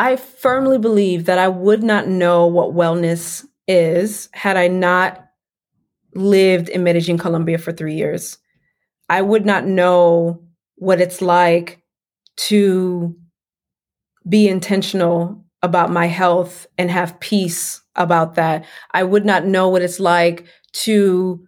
[0.00, 5.26] I firmly believe that I would not know what wellness is had I not
[6.14, 8.38] lived in Medellin, Colombia for three years.
[9.10, 10.42] I would not know
[10.76, 11.82] what it's like
[12.48, 13.14] to
[14.26, 18.64] be intentional about my health and have peace about that.
[18.92, 21.46] I would not know what it's like to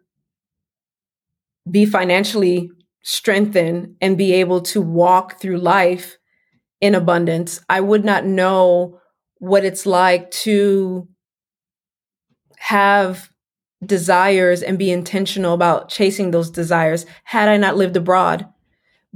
[1.70, 2.70] be financially
[3.02, 6.18] strengthened and be able to walk through life
[6.82, 7.60] in abundance.
[7.70, 9.00] I would not know
[9.38, 11.08] what it's like to
[12.58, 13.30] have
[13.86, 18.46] desires and be intentional about chasing those desires had I not lived abroad.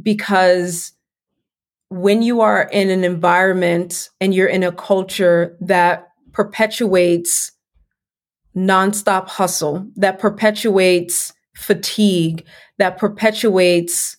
[0.01, 0.93] Because
[1.89, 7.53] when you are in an environment and you're in a culture that perpetuates
[8.57, 12.45] nonstop hustle, that perpetuates fatigue,
[12.79, 14.16] that perpetuates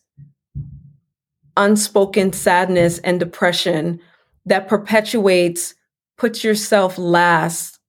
[1.57, 3.99] unspoken sadness and depression,
[4.45, 5.75] that perpetuates
[6.17, 7.79] put yourself last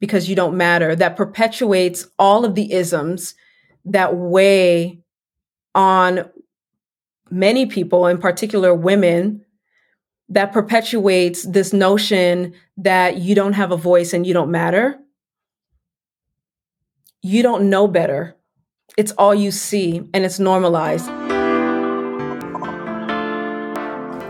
[0.00, 3.34] because you don't matter, that perpetuates all of the isms
[3.84, 5.00] that weigh
[5.74, 6.28] on
[7.30, 9.44] many people, in particular women,
[10.28, 14.98] that perpetuates this notion that you don't have a voice and you don't matter.
[17.22, 18.36] You don't know better.
[18.96, 21.08] It's all you see and it's normalized.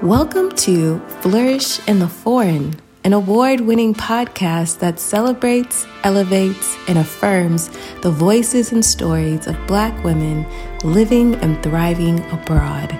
[0.04, 2.74] Welcome to Flourish in the Foreign
[3.04, 7.70] an award winning podcast that celebrates, elevates, and affirms
[8.02, 10.44] the voices and stories of Black women
[10.84, 12.92] living and thriving abroad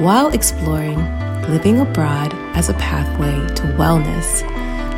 [0.00, 0.96] while exploring
[1.50, 4.42] living abroad as a pathway to wellness.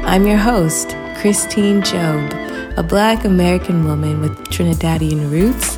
[0.05, 2.33] I'm your host, Christine Job,
[2.77, 5.77] a Black American woman with Trinidadian roots,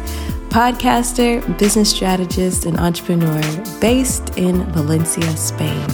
[0.50, 3.40] podcaster, business strategist, and entrepreneur
[3.80, 5.88] based in Valencia, Spain.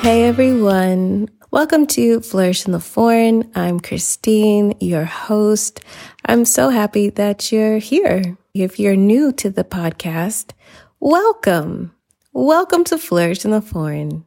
[0.00, 1.28] Hey everyone.
[1.50, 3.50] Welcome to Flourish in the Foreign.
[3.54, 5.80] I'm Christine, your host.
[6.24, 8.38] I'm so happy that you're here.
[8.54, 10.52] If you're new to the podcast,
[11.00, 11.94] welcome.
[12.32, 14.24] Welcome to Flourish in the Foreign.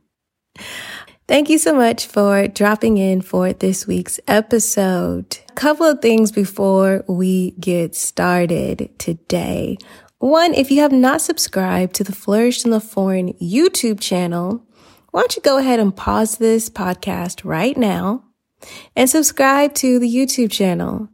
[1.29, 5.37] Thank you so much for dropping in for this week's episode.
[5.47, 9.77] A couple of things before we get started today.
[10.17, 14.63] One, if you have not subscribed to the Flourish in the Foreign YouTube channel,
[15.11, 18.23] why don't you go ahead and pause this podcast right now
[18.95, 21.09] and subscribe to the YouTube channel.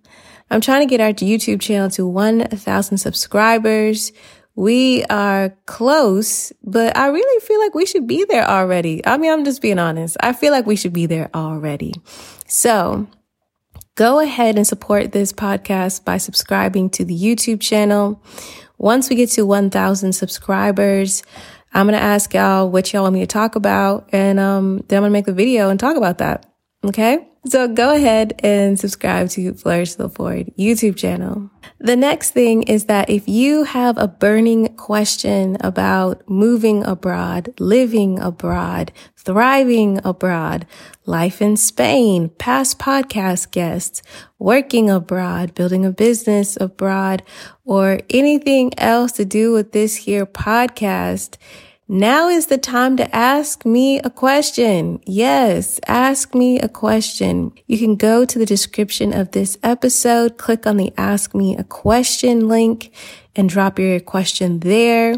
[0.50, 4.14] I'm trying to get our YouTube channel to 1,000 subscribers.
[4.56, 9.06] We are close, but I really feel like we should be there already.
[9.06, 10.16] I mean, I'm just being honest.
[10.22, 11.94] I feel like we should be there already.
[12.48, 13.08] So
[13.96, 18.24] go ahead and support this podcast by subscribing to the YouTube channel.
[18.78, 21.24] Once we get to 1,000 subscribers,
[21.74, 24.08] I'm going to ask y'all what y'all want me to talk about.
[24.14, 26.46] And um, then I'm going to make the video and talk about that.
[26.86, 27.28] Okay.
[27.48, 31.52] So go ahead and subscribe to Flourish the Foreign YouTube channel.
[31.80, 38.20] The next thing is that if you have a burning question about moving abroad, living
[38.20, 40.66] abroad, thriving abroad,
[41.06, 44.02] life in Spain, past podcast guests,
[44.40, 47.22] working abroad, building a business abroad,
[47.64, 51.38] or anything else to do with this here podcast,
[51.88, 55.00] now is the time to ask me a question.
[55.06, 57.52] Yes, ask me a question.
[57.68, 61.64] You can go to the description of this episode, click on the ask me a
[61.64, 62.92] question link
[63.36, 65.16] and drop your question there.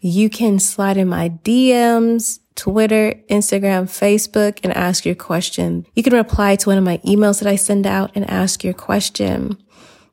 [0.00, 5.86] You can slide in my DMs, Twitter, Instagram, Facebook, and ask your question.
[5.94, 8.74] You can reply to one of my emails that I send out and ask your
[8.74, 9.58] question.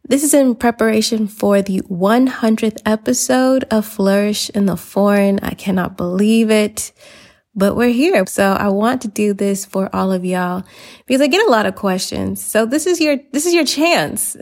[0.06, 5.40] This is in preparation for the 100th episode of Flourish in the Foreign.
[5.40, 6.92] I cannot believe it,
[7.56, 8.26] but we're here.
[8.26, 10.64] So I want to do this for all of y'all
[11.06, 12.44] because I get a lot of questions.
[12.44, 14.36] So this is your, this is your chance.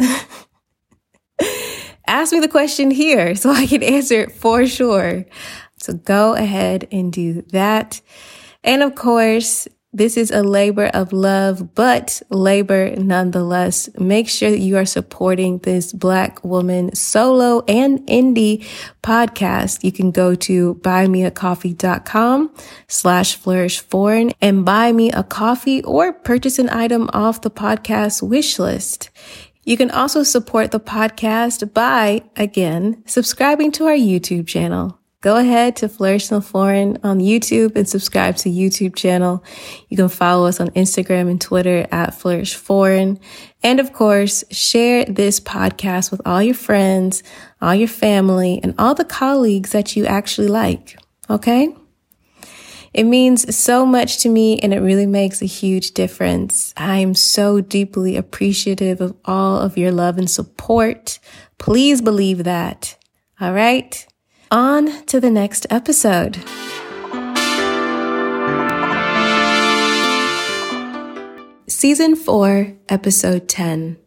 [2.08, 5.26] Ask me the question here so I can answer it for sure.
[5.78, 8.02] So go ahead and do that.
[8.64, 13.90] And of course, this is a labor of love, but labor nonetheless.
[14.00, 18.66] Make sure that you are supporting this Black woman solo and indie
[19.04, 19.84] podcast.
[19.84, 22.56] You can go to buymeacoffee.com
[22.88, 28.22] slash flourish foreign and buy me a coffee or purchase an item off the podcast
[28.22, 29.10] wish list.
[29.66, 35.01] You can also support the podcast by, again, subscribing to our YouTube channel.
[35.22, 39.44] Go ahead to Flourish the Foreign on YouTube and subscribe to YouTube channel.
[39.88, 43.20] You can follow us on Instagram and Twitter at Flourish Foreign.
[43.64, 47.22] And of course, share this podcast with all your friends,
[47.62, 50.98] all your family, and all the colleagues that you actually like.
[51.30, 51.76] Okay?
[52.94, 56.74] It means so much to me and it really makes a huge difference.
[56.76, 61.20] I am so deeply appreciative of all of your love and support.
[61.58, 62.98] Please believe that.
[63.40, 64.06] All right.
[64.52, 66.36] On to the next episode.
[71.70, 74.01] Season 4, Episode 10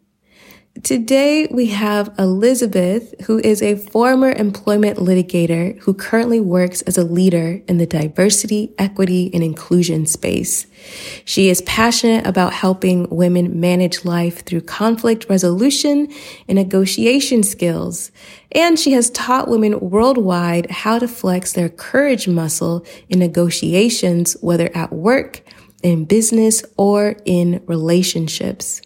[0.83, 7.05] Today we have Elizabeth, who is a former employment litigator who currently works as a
[7.05, 10.67] leader in the diversity, equity, and inclusion space.
[11.23, 16.09] She is passionate about helping women manage life through conflict resolution
[16.49, 18.11] and negotiation skills.
[18.51, 24.69] And she has taught women worldwide how to flex their courage muscle in negotiations, whether
[24.75, 25.41] at work,
[25.83, 28.81] in business, or in relationships.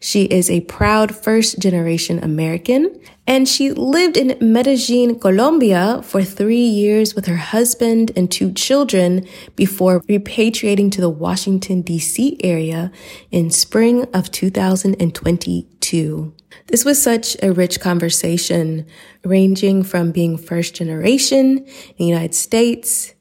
[0.00, 6.64] She is a proud first generation American and she lived in Medellin, Colombia for three
[6.64, 12.90] years with her husband and two children before repatriating to the Washington DC area
[13.30, 16.34] in spring of 2022.
[16.66, 18.84] This was such a rich conversation,
[19.24, 23.14] ranging from being first generation in the United States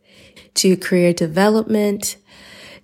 [0.56, 2.18] to career development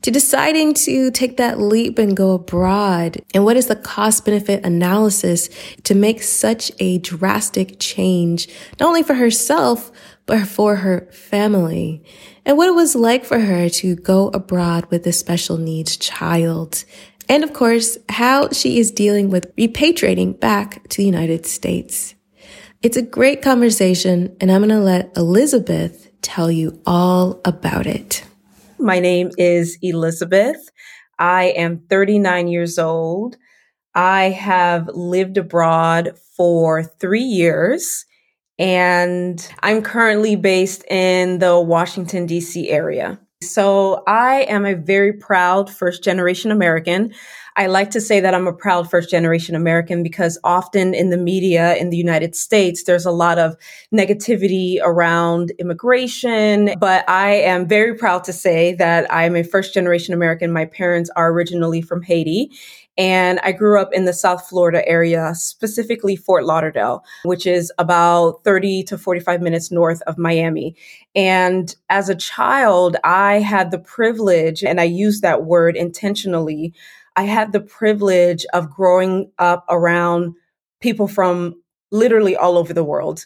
[0.08, 3.22] to deciding to take that leap and go abroad?
[3.34, 5.50] And what is the cost benefit analysis
[5.84, 8.48] to make such a drastic change,
[8.80, 9.92] not only for herself,
[10.26, 12.06] but for her family?
[12.46, 16.86] And what it was like for her to go abroad with a special needs child.
[17.28, 22.16] And of course, how she is dealing with repatriating back to the United States.
[22.82, 28.24] It's a great conversation, and I'm going to let Elizabeth tell you all about it.
[28.80, 30.70] My name is Elizabeth.
[31.18, 33.38] I am 39 years old.
[33.96, 38.06] I have lived abroad for three years
[38.60, 42.70] and I'm currently based in the Washington, D.C.
[42.70, 43.20] area.
[43.42, 47.14] So I am a very proud first generation American.
[47.58, 51.18] I like to say that I'm a proud first generation American because often in the
[51.18, 53.56] media in the United States, there's a lot of
[53.92, 56.76] negativity around immigration.
[56.80, 60.54] But I am very proud to say that I'm a first generation American.
[60.54, 62.52] My parents are originally from Haiti.
[62.96, 68.44] And I grew up in the South Florida area, specifically Fort Lauderdale, which is about
[68.44, 70.76] 30 to 45 minutes north of Miami.
[71.16, 76.74] And as a child, I had the privilege, and I use that word intentionally,
[77.18, 80.36] I had the privilege of growing up around
[80.82, 81.56] people from
[81.92, 83.26] literally all over the world.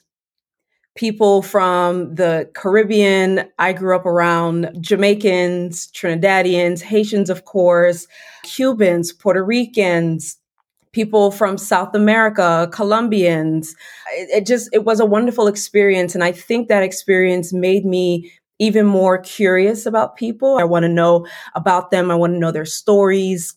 [0.95, 3.43] People from the Caribbean.
[3.59, 8.07] I grew up around Jamaicans, Trinidadians, Haitians, of course,
[8.43, 10.37] Cubans, Puerto Ricans,
[10.93, 13.75] people from South America, Colombians.
[14.13, 16.15] It, it, just, it was a wonderful experience.
[16.15, 20.57] And I think that experience made me even more curious about people.
[20.57, 22.11] I want to know about them.
[22.11, 23.55] I want to know their stories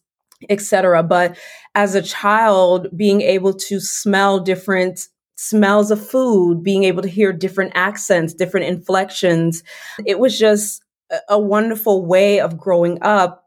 [0.51, 1.03] etc.
[1.03, 1.37] But
[1.75, 7.33] as a child, being able to smell different smells of food, being able to hear
[7.33, 9.63] different accents, different inflections,
[10.07, 10.83] it was just
[11.29, 13.45] a wonderful way of growing up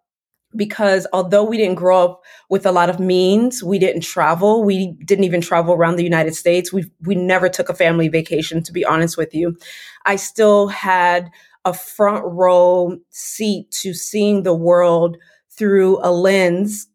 [0.56, 4.64] because although we didn't grow up with a lot of means, we didn't travel.
[4.64, 6.72] We didn't even travel around the United States.
[6.72, 9.58] We we never took a family vacation to be honest with you.
[10.06, 11.30] I still had
[11.66, 15.18] a front row seat to seeing the world
[15.58, 16.88] through a lens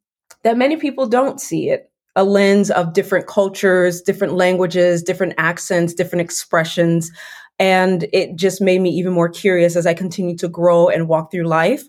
[0.43, 5.95] that many people don't see it a lens of different cultures, different languages, different accents,
[5.95, 7.11] different expressions.
[7.59, 11.31] And it just made me even more curious as I continued to grow and walk
[11.31, 11.85] through life.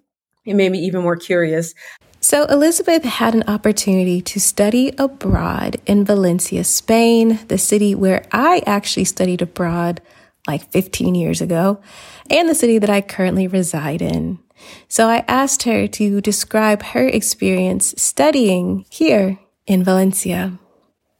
[0.46, 1.74] It made me even more curious.
[2.20, 8.62] So, Elizabeth had an opportunity to study abroad in Valencia, Spain, the city where I
[8.66, 10.02] actually studied abroad
[10.48, 11.82] like 15 years ago,
[12.30, 14.40] and the city that I currently reside in.
[14.88, 20.60] So I asked her to describe her experience studying here in Valencia.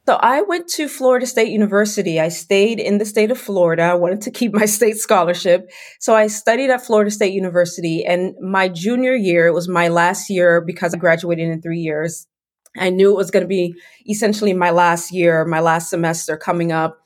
[0.06, 2.20] So I went to Florida State University.
[2.20, 3.84] I stayed in the state of Florida.
[3.84, 5.70] I wanted to keep my state scholarship.
[5.98, 10.28] So I studied at Florida State University and my junior year, it was my last
[10.28, 12.26] year because I graduated in three years.
[12.76, 13.74] I knew it was going to be
[14.08, 17.03] essentially my last year, my last semester coming up.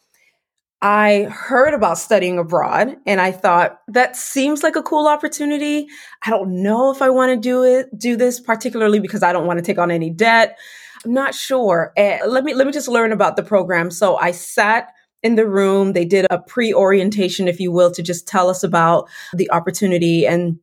[0.80, 5.88] I heard about studying abroad and I thought that seems like a cool opportunity.
[6.25, 9.47] I don't know if I want to do it, do this particularly because I don't
[9.47, 10.56] want to take on any debt.
[11.04, 11.92] I'm not sure.
[11.97, 13.90] Let me let me just learn about the program.
[13.90, 14.92] So I sat
[15.23, 15.92] in the room.
[15.92, 20.26] They did a pre orientation, if you will, to just tell us about the opportunity.
[20.26, 20.58] And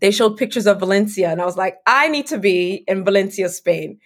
[0.00, 1.30] they showed pictures of Valencia.
[1.30, 3.98] And I was like, I need to be in Valencia, Spain.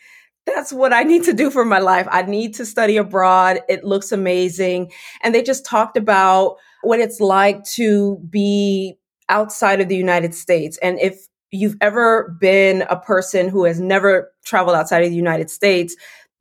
[0.46, 2.08] That's what I need to do for my life.
[2.10, 3.60] I need to study abroad.
[3.68, 4.90] It looks amazing.
[5.22, 10.78] And they just talked about what it's like to be outside of the United States.
[10.78, 15.50] And if you've ever been a person who has never traveled outside of the United
[15.50, 15.94] States,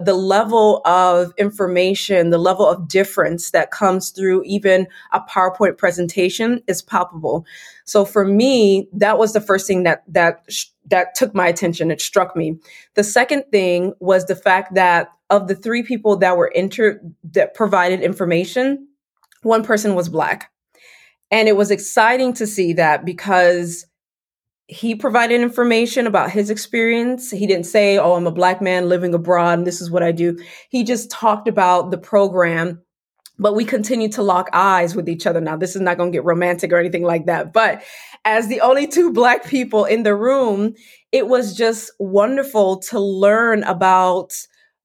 [0.05, 6.61] the level of information, the level of difference that comes through even a PowerPoint presentation
[6.67, 7.45] is palpable.
[7.85, 10.47] So for me, that was the first thing that that
[10.87, 11.91] that took my attention.
[11.91, 12.57] It struck me.
[12.95, 17.53] The second thing was the fact that of the three people that were inter that
[17.53, 18.87] provided information,
[19.43, 20.51] one person was black.
[21.31, 23.85] And it was exciting to see that because
[24.71, 27.29] he provided information about his experience.
[27.29, 30.13] He didn't say, Oh, I'm a black man living abroad and this is what I
[30.13, 30.39] do.
[30.69, 32.81] He just talked about the program,
[33.37, 35.41] but we continue to lock eyes with each other.
[35.41, 37.51] Now, this is not going to get romantic or anything like that.
[37.51, 37.83] But
[38.23, 40.73] as the only two black people in the room,
[41.11, 44.31] it was just wonderful to learn about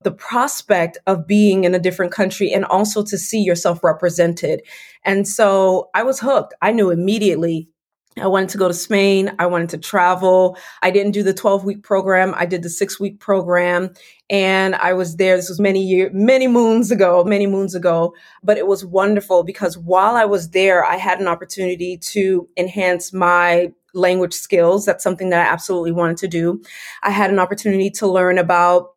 [0.02, 4.62] the prospect of being in a different country and also to see yourself represented.
[5.04, 6.54] And so I was hooked.
[6.60, 7.68] I knew immediately
[8.18, 9.34] I wanted to go to Spain.
[9.38, 10.56] I wanted to travel.
[10.82, 12.34] I didn't do the 12 week program.
[12.36, 13.90] I did the six week program
[14.30, 15.36] and I was there.
[15.36, 19.76] This was many years, many moons ago, many moons ago, but it was wonderful because
[19.76, 24.86] while I was there, I had an opportunity to enhance my language skills.
[24.86, 26.62] That's something that I absolutely wanted to do.
[27.02, 28.94] I had an opportunity to learn about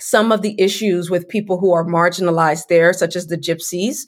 [0.00, 4.00] some of the issues with people who are marginalized there, such as the gypsies.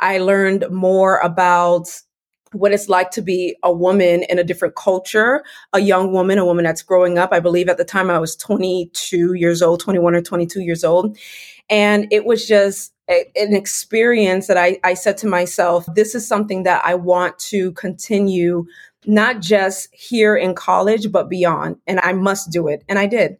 [0.00, 1.88] I learned more about
[2.58, 6.44] what it's like to be a woman in a different culture, a young woman, a
[6.44, 7.32] woman that's growing up.
[7.32, 11.16] I believe at the time I was 22 years old, 21 or 22 years old.
[11.68, 16.26] And it was just a, an experience that I, I said to myself, this is
[16.26, 18.66] something that I want to continue,
[19.06, 21.76] not just here in college, but beyond.
[21.86, 22.84] And I must do it.
[22.88, 23.38] And I did.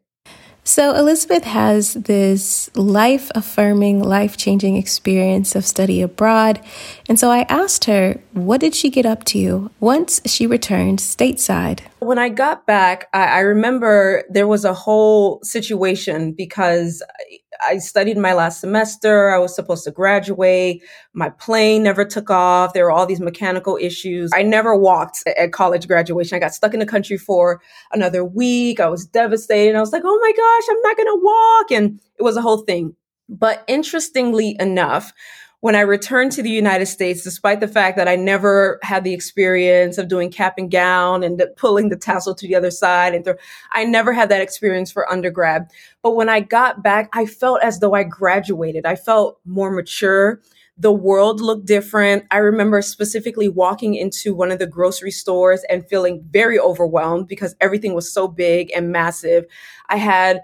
[0.67, 6.61] So, Elizabeth has this life affirming, life changing experience of study abroad.
[7.09, 11.83] And so I asked her, what did she get up to once she returned stateside?
[12.01, 17.01] When I got back, I, I remember there was a whole situation because
[17.65, 19.31] I studied my last semester.
[19.31, 20.83] I was supposed to graduate.
[21.13, 22.73] My plane never took off.
[22.73, 24.31] There were all these mechanical issues.
[24.35, 26.37] I never walked at college graduation.
[26.37, 27.61] I got stuck in the country for
[27.93, 28.81] another week.
[28.81, 29.77] I was devastated.
[29.77, 31.71] I was like, oh my gosh, I'm not going to walk.
[31.73, 32.97] And it was a whole thing.
[33.29, 35.13] But interestingly enough,
[35.61, 39.15] when I returned to the United States, despite the fact that I never had the
[39.15, 43.27] experience of doing cap and gown and pulling the tassel to the other side, and
[43.73, 45.69] I never had that experience for undergrad.
[46.07, 48.87] But when I got back, I felt as though I graduated.
[48.87, 50.41] I felt more mature.
[50.79, 52.27] The world looked different.
[52.31, 57.57] I remember specifically walking into one of the grocery stores and feeling very overwhelmed because
[57.61, 59.47] everything was so big and massive.
[59.89, 60.43] I had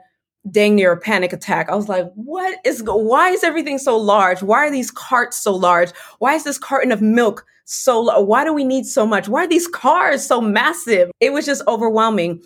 [0.51, 1.71] dang near a panic attack.
[1.71, 4.43] I was like, what is, why is everything so large?
[4.43, 5.93] Why are these carts so large?
[6.19, 9.29] Why is this carton of milk so, why do we need so much?
[9.29, 11.11] Why are these cars so massive?
[11.21, 12.43] It was just overwhelming.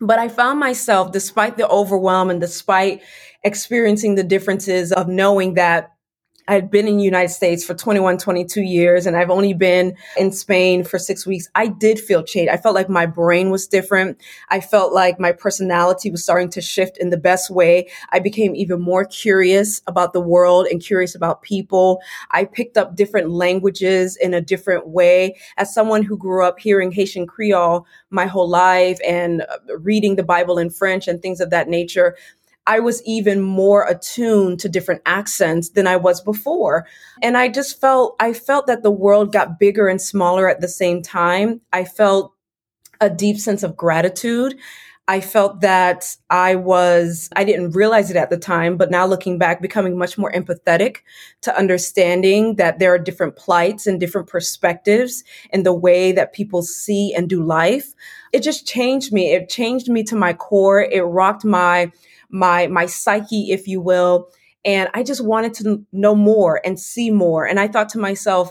[0.00, 3.02] But I found myself, despite the overwhelm and despite
[3.42, 5.95] experiencing the differences of knowing that
[6.48, 9.96] I had been in the United States for 21, 22 years, and I've only been
[10.16, 11.48] in Spain for six weeks.
[11.56, 12.52] I did feel changed.
[12.52, 14.20] I felt like my brain was different.
[14.48, 17.90] I felt like my personality was starting to shift in the best way.
[18.10, 22.00] I became even more curious about the world and curious about people.
[22.30, 25.36] I picked up different languages in a different way.
[25.56, 30.22] As someone who grew up hearing Haitian Creole my whole life and uh, reading the
[30.22, 32.16] Bible in French and things of that nature,
[32.66, 36.86] I was even more attuned to different accents than I was before.
[37.22, 40.68] And I just felt, I felt that the world got bigger and smaller at the
[40.68, 41.60] same time.
[41.72, 42.32] I felt
[43.00, 44.56] a deep sense of gratitude.
[45.08, 49.38] I felt that I was, I didn't realize it at the time, but now looking
[49.38, 50.98] back, becoming much more empathetic
[51.42, 56.60] to understanding that there are different plights and different perspectives in the way that people
[56.62, 57.94] see and do life.
[58.32, 59.32] It just changed me.
[59.32, 60.82] It changed me to my core.
[60.82, 61.92] It rocked my
[62.30, 64.28] my my psyche, if you will.
[64.64, 67.46] And I just wanted to know more and see more.
[67.46, 68.50] And I thought to myself,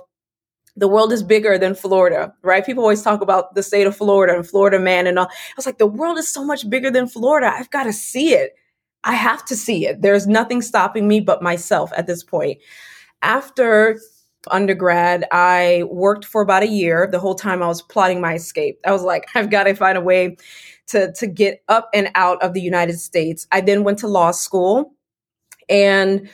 [0.78, 2.66] the world is bigger than Florida, right?
[2.66, 5.28] People always talk about the state of Florida and Florida man and all.
[5.28, 7.52] I was like, the world is so much bigger than Florida.
[7.54, 8.56] I've got to see it.
[9.04, 10.02] I have to see it.
[10.02, 12.60] There's nothing stopping me but myself at this point.
[13.22, 14.00] After
[14.52, 17.08] undergrad, I worked for about a year.
[17.10, 18.80] The whole time I was plotting my escape.
[18.86, 20.38] I was like, I've got to find a way
[20.88, 23.48] to, to get up and out of the United States.
[23.52, 24.94] I then went to law school
[25.70, 26.30] and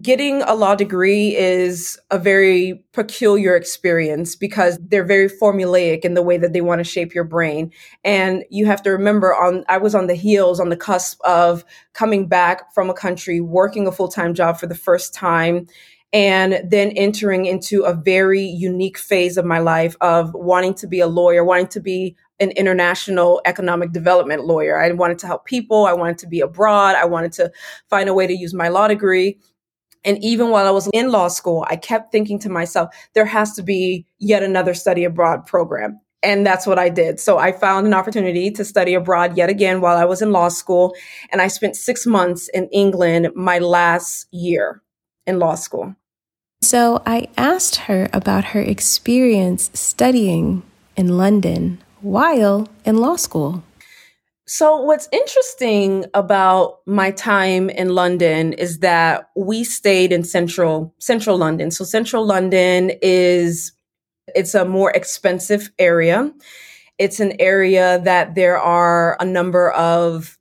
[0.00, 6.22] getting a law degree is a very peculiar experience because they're very formulaic in the
[6.22, 7.72] way that they want to shape your brain
[8.04, 11.64] and you have to remember on i was on the heels on the cusp of
[11.94, 15.66] coming back from a country working a full-time job for the first time
[16.12, 21.00] and then entering into a very unique phase of my life of wanting to be
[21.00, 25.86] a lawyer wanting to be an international economic development lawyer i wanted to help people
[25.86, 27.50] i wanted to be abroad i wanted to
[27.88, 29.38] find a way to use my law degree
[30.06, 33.54] and even while I was in law school, I kept thinking to myself, there has
[33.54, 36.00] to be yet another study abroad program.
[36.22, 37.18] And that's what I did.
[37.18, 40.48] So I found an opportunity to study abroad yet again while I was in law
[40.48, 40.94] school.
[41.30, 44.80] And I spent six months in England my last year
[45.26, 45.94] in law school.
[46.62, 50.62] So I asked her about her experience studying
[50.96, 53.62] in London while in law school.
[54.48, 61.36] So, what's interesting about my time in London is that we stayed in central central
[61.36, 61.72] London.
[61.72, 63.72] So, central London is
[64.36, 66.32] it's a more expensive area.
[66.98, 70.38] It's an area that there are a number of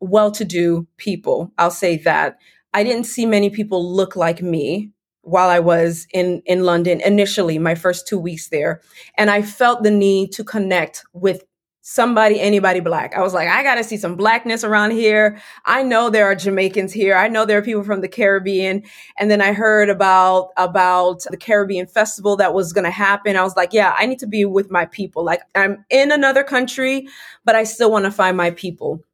[0.00, 1.52] well-to-do people.
[1.56, 2.38] I'll say that.
[2.74, 4.90] I didn't see many people look like me
[5.26, 8.80] while I was in in London initially, my first 2 weeks there,
[9.18, 11.44] and I felt the need to connect with
[11.88, 13.14] somebody, anybody black.
[13.14, 15.40] I was like, I got to see some blackness around here.
[15.66, 17.14] I know there are Jamaicans here.
[17.14, 18.82] I know there are people from the Caribbean.
[19.20, 23.36] And then I heard about, about the Caribbean festival that was to happen.
[23.36, 25.24] I was like, yeah, I need to be with my people.
[25.24, 27.06] Like I'm in another country,
[27.44, 29.04] but I still want to find my people.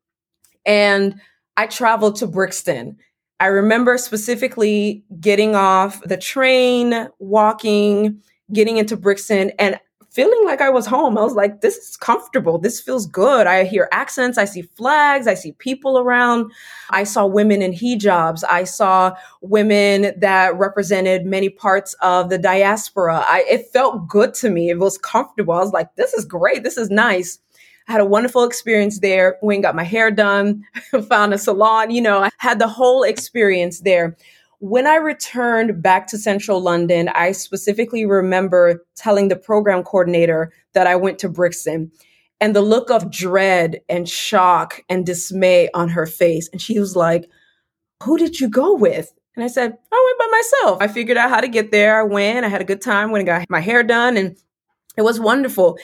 [0.64, 1.20] And
[1.58, 2.96] I traveled to Brixton.
[3.42, 8.22] I remember specifically getting off the train, walking,
[8.52, 9.80] getting into Brixton, and
[10.12, 11.18] feeling like I was home.
[11.18, 12.58] I was like, this is comfortable.
[12.60, 13.48] This feels good.
[13.48, 14.38] I hear accents.
[14.38, 15.26] I see flags.
[15.26, 16.52] I see people around.
[16.90, 18.44] I saw women in hijabs.
[18.48, 23.24] I saw women that represented many parts of the diaspora.
[23.26, 24.70] I, it felt good to me.
[24.70, 25.54] It was comfortable.
[25.54, 26.62] I was like, this is great.
[26.62, 27.40] This is nice.
[27.88, 29.36] I had a wonderful experience there.
[29.42, 30.64] Went and got my hair done,
[31.08, 34.16] found a salon, you know, I had the whole experience there.
[34.58, 40.86] When I returned back to central London, I specifically remember telling the program coordinator that
[40.86, 41.90] I went to Brixton
[42.40, 46.48] and the look of dread and shock and dismay on her face.
[46.52, 47.28] And she was like,
[48.04, 49.12] Who did you go with?
[49.34, 50.82] And I said, I went by myself.
[50.82, 51.98] I figured out how to get there.
[51.98, 54.36] I went, I had a good time, when I got my hair done, and
[54.96, 55.78] it was wonderful.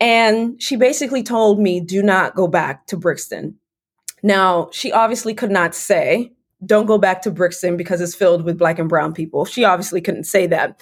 [0.00, 3.56] And she basically told me, Do not go back to Brixton.
[4.22, 6.32] Now, she obviously could not say
[6.64, 9.44] don't go back to Brixton because it's filled with black and brown people.
[9.44, 10.80] She obviously couldn't say that,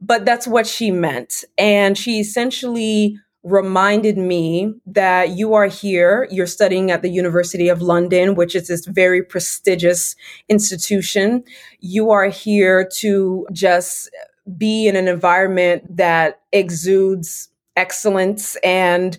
[0.00, 1.44] but that's what she meant.
[1.58, 7.80] And she essentially reminded me that you are here, you're studying at the University of
[7.80, 10.16] London, which is this very prestigious
[10.48, 11.44] institution.
[11.80, 14.10] You are here to just
[14.56, 19.18] be in an environment that exudes excellence and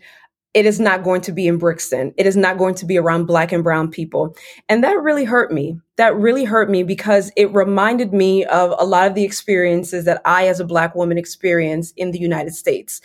[0.57, 2.15] it is not going to be in Brixton.
[2.17, 4.35] It is not going to be around black and brown people.
[4.67, 5.79] And that really hurt me.
[5.97, 10.19] That really hurt me because it reminded me of a lot of the experiences that
[10.25, 13.01] I, as a black woman, experience in the United States.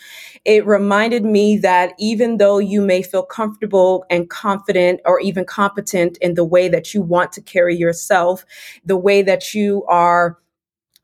[0.46, 6.16] It reminded me that even though you may feel comfortable and confident or even competent
[6.22, 8.46] in the way that you want to carry yourself,
[8.82, 10.38] the way that you are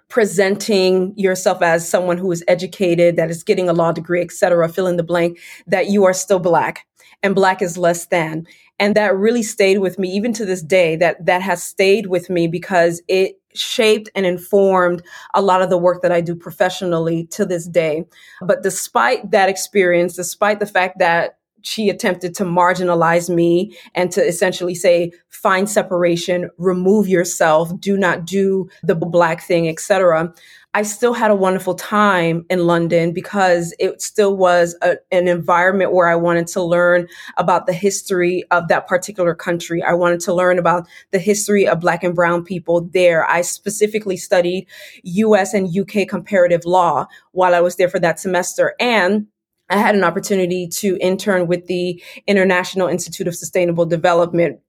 [0.09, 4.69] presenting yourself as someone who is educated, that is getting a law degree, et cetera,
[4.69, 6.87] fill in the blank, that you are still black
[7.23, 8.47] and black is less than.
[8.79, 12.31] And that really stayed with me even to this day, that that has stayed with
[12.31, 15.03] me because it shaped and informed
[15.35, 18.05] a lot of the work that I do professionally to this day.
[18.41, 21.38] But despite that experience, despite the fact that
[21.69, 28.25] she attempted to marginalize me and to essentially say find separation remove yourself do not
[28.25, 30.33] do the black thing etc
[30.75, 35.93] i still had a wonderful time in london because it still was a, an environment
[35.93, 39.83] where i wanted to learn about the history of that particular country.
[39.83, 43.29] I wanted to learn about the history of black and brown people there.
[43.29, 44.67] I specifically studied
[45.05, 48.75] us and uk comparative law while i was there for that semester.
[48.81, 49.27] And
[49.71, 54.61] I had an opportunity to intern with the International Institute of Sustainable Development,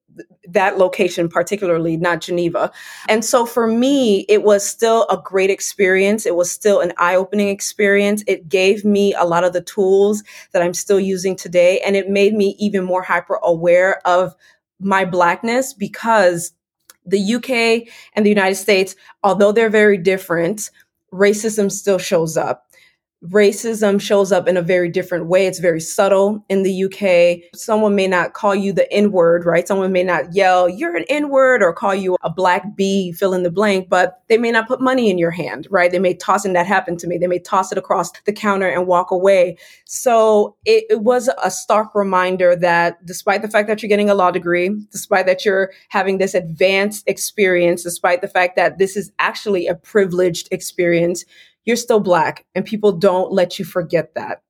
[0.50, 2.72] that location particularly, not Geneva.
[3.08, 6.26] And so for me, it was still a great experience.
[6.26, 8.24] It was still an eye opening experience.
[8.28, 11.80] It gave me a lot of the tools that I'm still using today.
[11.82, 14.36] And it made me even more hyper aware of
[14.80, 16.52] my Blackness because
[17.06, 20.70] the UK and the United States, although they're very different,
[21.14, 22.69] racism still shows up
[23.26, 25.46] racism shows up in a very different way.
[25.46, 27.52] It's very subtle in the UK.
[27.54, 29.68] Someone may not call you the N word, right?
[29.68, 33.34] Someone may not yell, you're an N word, or call you a black bee, fill
[33.34, 35.92] in the blank, but they may not put money in your hand, right?
[35.92, 37.18] They may toss, and that happened to me.
[37.18, 39.58] They may toss it across the counter and walk away.
[39.84, 44.16] So it, it was a stark reminder that despite the fact that you're getting a
[44.16, 49.12] law degree, despite that you're having this advanced experience, despite the fact that this is
[49.20, 51.26] actually a privileged experience,
[51.70, 54.42] you're still black and people don't let you forget that.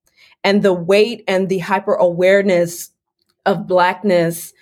[0.43, 2.91] And the weight and the hyper awareness
[3.45, 4.53] of blackness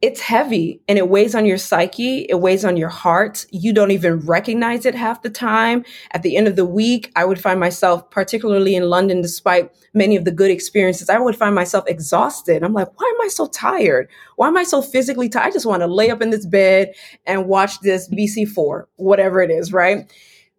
[0.00, 2.24] it's heavy and it weighs on your psyche.
[2.28, 3.44] It weighs on your heart.
[3.50, 5.84] You don't even recognize it half the time.
[6.12, 10.16] At the end of the week, I would find myself, particularly in London, despite many
[10.16, 12.62] of the good experiences, I would find myself exhausted.
[12.62, 14.08] I'm like, why am I so tired?
[14.36, 15.48] Why am I so physically tired?
[15.48, 16.94] I just want to lay up in this bed
[17.26, 20.10] and watch this BC4, whatever it is, right?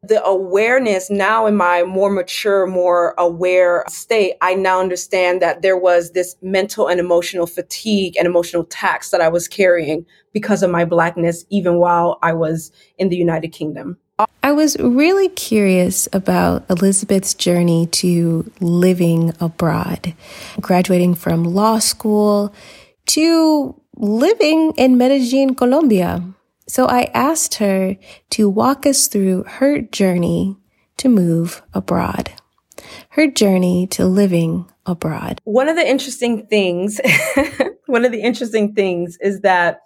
[0.03, 5.77] The awareness now in my more mature, more aware state, I now understand that there
[5.77, 10.71] was this mental and emotional fatigue and emotional tax that I was carrying because of
[10.71, 13.97] my blackness, even while I was in the United Kingdom.
[14.43, 20.13] I was really curious about Elizabeth's journey to living abroad,
[20.59, 22.53] graduating from law school
[23.07, 26.23] to living in Medellin, Colombia.
[26.71, 27.97] So I asked her
[28.29, 30.55] to walk us through her journey
[30.95, 32.31] to move abroad,
[33.09, 35.41] her journey to living abroad.
[35.43, 37.01] One of the interesting things,
[37.87, 39.81] one of the interesting things is that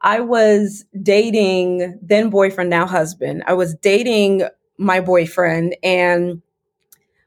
[0.00, 3.42] I was dating then boyfriend, now husband.
[3.48, 4.44] I was dating
[4.78, 5.74] my boyfriend.
[5.82, 6.40] And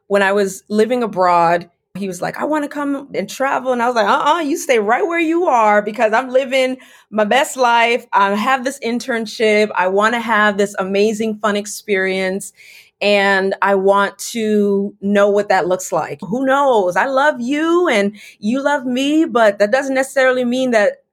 [0.08, 3.72] when I was living abroad, he was like, I want to come and travel.
[3.72, 6.78] And I was like, uh uh you stay right where you are because I'm living
[7.10, 8.06] my best life.
[8.14, 9.72] I have this internship.
[9.76, 12.54] I want to have this amazing, fun experience.
[13.02, 16.20] And I want to know what that looks like.
[16.22, 16.96] Who knows?
[16.96, 21.04] I love you and you love me, but that doesn't necessarily mean that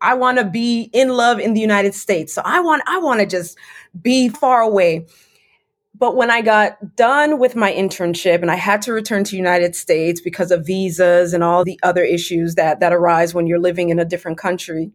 [0.00, 2.32] I want to be in love in the United States.
[2.32, 3.58] So I want, I want to just
[4.00, 5.06] be far away.
[5.98, 9.74] But when I got done with my internship and I had to return to United
[9.74, 13.88] States because of visas and all the other issues that that arise when you're living
[13.88, 14.92] in a different country,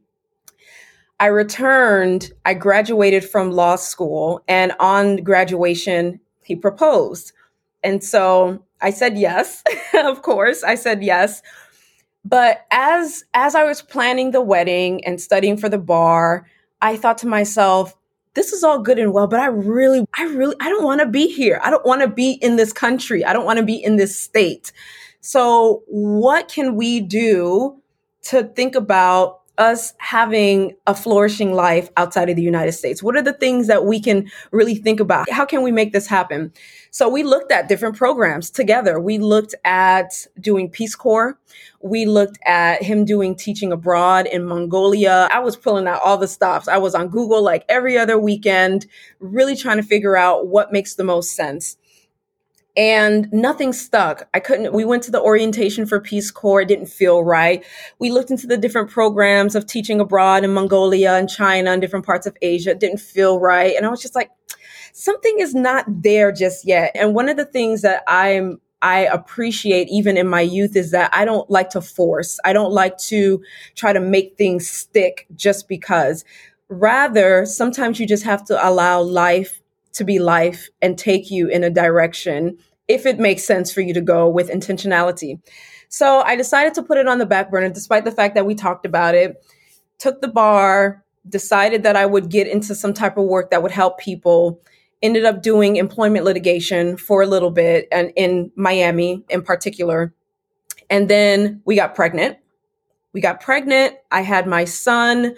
[1.20, 7.34] I returned, I graduated from law school and on graduation he proposed.
[7.84, 9.64] And so I said yes.
[9.94, 11.42] of course, I said yes.
[12.26, 16.46] But as as I was planning the wedding and studying for the bar,
[16.82, 17.96] I thought to myself,
[18.34, 21.08] this is all good and well, but I really, I really, I don't want to
[21.08, 21.60] be here.
[21.64, 23.24] I don't want to be in this country.
[23.24, 24.72] I don't want to be in this state.
[25.22, 27.80] So what can we do
[28.24, 33.04] to think about us having a flourishing life outside of the United States?
[33.04, 35.30] What are the things that we can really think about?
[35.30, 36.52] How can we make this happen?
[36.92, 39.00] So we looked at different programs together.
[39.00, 41.38] We looked at doing Peace Corps.
[41.82, 45.28] We looked at him doing teaching abroad in Mongolia.
[45.32, 46.68] I was pulling out all the stops.
[46.68, 48.88] I was on Google like every other weekend,
[49.20, 51.78] really trying to figure out what makes the most sense
[52.76, 54.28] and nothing stuck.
[54.34, 56.62] I couldn't, we went to the orientation for Peace Corps.
[56.62, 57.64] It didn't feel right.
[58.00, 62.06] We looked into the different programs of teaching abroad in Mongolia and China and different
[62.06, 62.72] parts of Asia.
[62.72, 63.76] It didn't feel right.
[63.76, 64.32] And I was just like,
[64.94, 66.92] something is not there just yet.
[66.96, 71.10] And one of the things that I'm, I appreciate even in my youth is that
[71.14, 72.40] I don't like to force.
[72.44, 73.42] I don't like to
[73.76, 76.26] try to make things stick just because.
[76.70, 79.62] Rather, sometimes you just have to allow life
[79.94, 83.94] to be life and take you in a direction if it makes sense for you
[83.94, 85.40] to go with intentionality.
[85.90, 88.56] So I decided to put it on the back burner despite the fact that we
[88.56, 89.44] talked about it.
[90.00, 93.72] Took the bar, decided that I would get into some type of work that would
[93.72, 94.60] help people.
[95.02, 100.14] Ended up doing employment litigation for a little bit and in Miami in particular.
[100.90, 102.38] And then we got pregnant.
[103.14, 103.96] We got pregnant.
[104.12, 105.36] I had my son,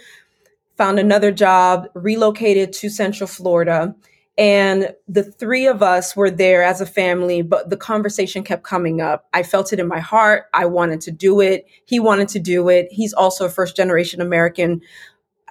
[0.78, 3.96] found another job, relocated to Central Florida
[4.38, 9.00] and the three of us were there as a family, but the conversation kept coming
[9.00, 9.28] up.
[9.34, 10.46] I felt it in my heart.
[10.54, 11.66] I wanted to do it.
[11.86, 12.88] He wanted to do it.
[12.92, 14.82] He's also a first generation American,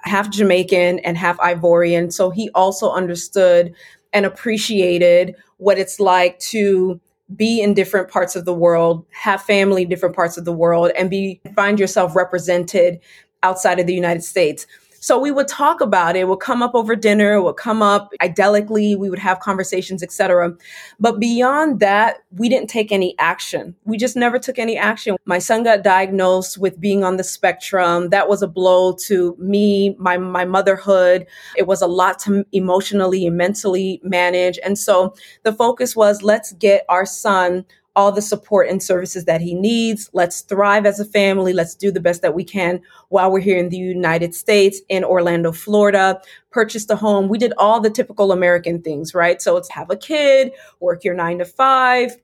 [0.03, 2.13] half Jamaican and half Ivorian.
[2.13, 3.73] So he also understood
[4.13, 6.99] and appreciated what it's like to
[7.35, 10.91] be in different parts of the world, have family in different parts of the world,
[10.95, 12.99] and be find yourself represented
[13.41, 14.67] outside of the United States.
[15.05, 16.27] So we would talk about it.
[16.27, 20.57] would come up over dinner, would come up idyllically, we would have conversations, etc.
[20.99, 23.75] But beyond that, we didn't take any action.
[23.83, 25.15] We just never took any action.
[25.25, 28.09] My son got diagnosed with being on the spectrum.
[28.09, 31.27] That was a blow to me, my my motherhood.
[31.55, 34.57] It was a lot to emotionally and mentally manage.
[34.63, 35.13] And so
[35.43, 37.65] the focus was let's get our son
[37.95, 40.09] all the support and services that he needs.
[40.13, 41.53] Let's thrive as a family.
[41.53, 45.03] Let's do the best that we can while we're here in the United States, in
[45.03, 47.29] Orlando, Florida, purchased a home.
[47.29, 49.41] We did all the typical American things, right?
[49.41, 52.17] So it's have a kid, work your nine to five,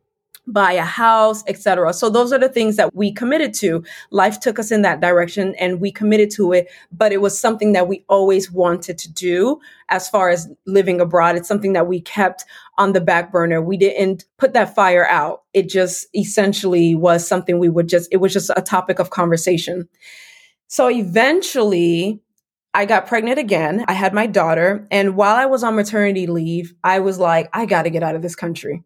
[0.48, 1.94] buy a house, etc.
[1.94, 3.84] So those are the things that we committed to.
[4.10, 7.74] Life took us in that direction and we committed to it, but it was something
[7.74, 11.36] that we always wanted to do as far as living abroad.
[11.36, 12.46] It's something that we kept
[12.78, 13.62] on the back burner.
[13.62, 15.44] We didn't put that fire out.
[15.54, 19.88] It just essentially was something we would just it was just a topic of conversation.
[20.68, 22.22] So eventually
[22.74, 23.84] I got pregnant again.
[23.88, 24.88] I had my daughter.
[24.90, 28.16] And while I was on maternity leave, I was like, I got to get out
[28.16, 28.84] of this country.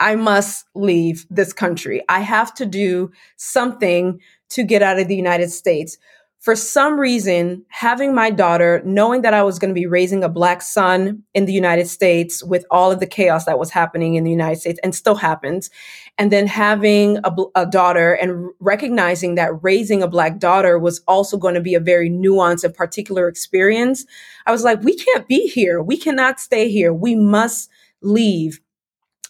[0.00, 2.02] I must leave this country.
[2.08, 5.98] I have to do something to get out of the United States.
[6.38, 10.28] For some reason, having my daughter, knowing that I was going to be raising a
[10.28, 14.22] black son in the United States with all of the chaos that was happening in
[14.22, 15.70] the United States and still happens,
[16.18, 21.36] and then having a, a daughter and recognizing that raising a black daughter was also
[21.36, 24.06] going to be a very nuanced and particular experience,
[24.46, 25.82] I was like, we can't be here.
[25.82, 26.92] We cannot stay here.
[26.92, 27.70] We must
[28.02, 28.60] leave.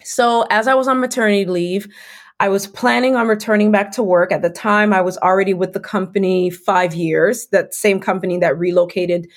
[0.06, 1.88] So as I was on maternity leave,
[2.38, 4.30] I was planning on returning back to work.
[4.30, 8.58] At the time, I was already with the company five years, that same company that
[8.58, 9.28] relocated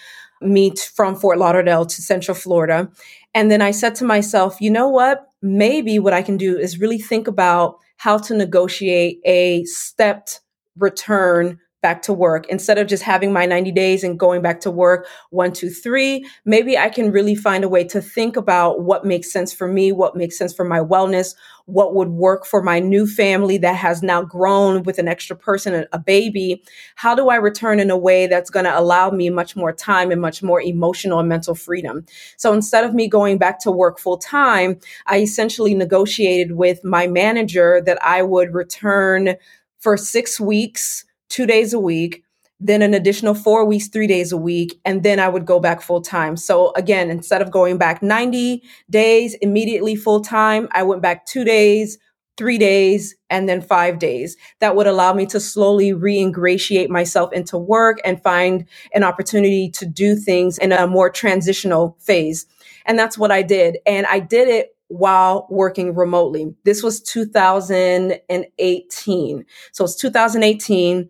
[0.42, 2.90] me from Fort Lauderdale to Central Florida.
[3.34, 5.28] And then I said to myself, you know what?
[5.42, 10.42] Maybe what I can do is really think about how to negotiate a stepped
[10.78, 14.72] return back to work instead of just having my 90 days and going back to
[14.72, 16.26] work one, two, three.
[16.46, 19.92] Maybe I can really find a way to think about what makes sense for me,
[19.92, 24.02] what makes sense for my wellness, what would work for my new family that has
[24.02, 26.64] now grown with an extra person, a baby.
[26.96, 30.12] How do I return in a way that's going to allow me much more time
[30.12, 32.06] and much more emotional and mental freedom?
[32.38, 37.08] So instead of me going back to work full time, I essentially negotiated with my
[37.08, 39.36] manager that I would return
[39.80, 42.24] for six weeks two days a week,
[42.60, 45.82] then an additional four weeks, three days a week, and then I would go back
[45.82, 46.36] full time.
[46.38, 51.46] So again, instead of going back 90 days immediately full time, I went back two
[51.46, 51.98] days,
[52.38, 54.36] three days, and then five days.
[54.60, 59.86] That would allow me to slowly re-ingratiate myself into work and find an opportunity to
[59.86, 62.46] do things in a more transitional phase.
[62.86, 63.78] And that's what I did.
[63.86, 66.54] And I did it while working remotely.
[66.66, 69.46] This was 2018.
[69.72, 71.10] So it's 2018.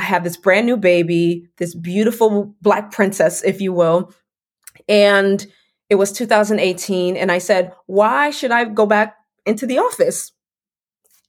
[0.00, 4.14] I have this brand new baby, this beautiful black princess, if you will.
[4.88, 5.46] And
[5.90, 7.18] it was 2018.
[7.18, 10.32] And I said, why should I go back into the office?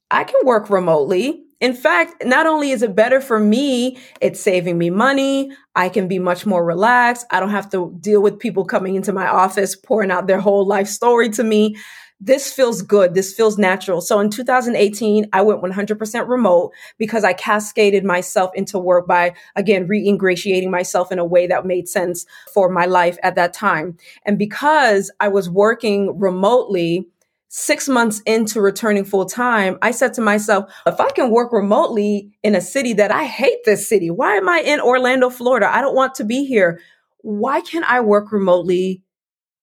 [0.10, 1.44] I can work remotely.
[1.60, 5.52] In fact, not only is it better for me, it's saving me money.
[5.76, 7.28] I can be much more relaxed.
[7.30, 10.66] I don't have to deal with people coming into my office, pouring out their whole
[10.66, 11.76] life story to me
[12.24, 13.16] this feels good.
[13.16, 14.00] This feels natural.
[14.00, 19.88] So in 2018, I went 100% remote because I cascaded myself into work by, again,
[19.88, 23.98] re-ingratiating myself in a way that made sense for my life at that time.
[24.24, 27.08] And because I was working remotely,
[27.48, 32.32] six months into returning full time, I said to myself, if I can work remotely
[32.44, 35.74] in a city that I hate this city, why am I in Orlando, Florida?
[35.74, 36.80] I don't want to be here.
[37.24, 39.02] Why can't I work remotely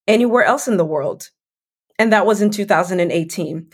[0.08, 1.30] anywhere else in the world?
[1.98, 3.70] And that was in 2018.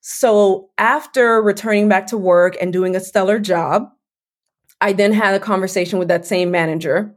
[0.00, 3.88] So after returning back to work and doing a stellar job,
[4.80, 7.16] I then had a conversation with that same manager.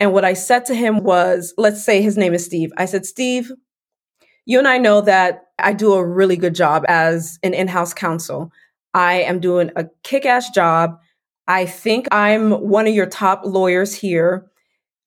[0.00, 2.72] And what I said to him was, let's say his name is Steve.
[2.76, 3.52] I said, Steve,
[4.46, 7.94] you and I know that I do a really good job as an in house
[7.94, 8.50] counsel.
[8.92, 10.98] I am doing a kick ass job.
[11.46, 14.50] I think I'm one of your top lawyers here.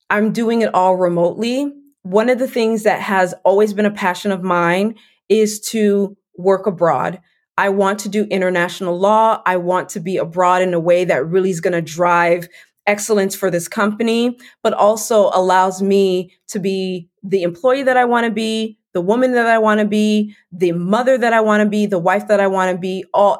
[0.10, 1.74] I'm doing it all remotely
[2.12, 4.96] one of the things that has always been a passion of mine
[5.28, 7.20] is to work abroad.
[7.58, 9.42] I want to do international law.
[9.46, 12.48] I want to be abroad in a way that really is going to drive
[12.86, 18.26] excellence for this company, but also allows me to be the employee that I want
[18.26, 21.70] to be, the woman that I want to be, the mother that I want to
[21.70, 23.38] be, the wife that I want to be, all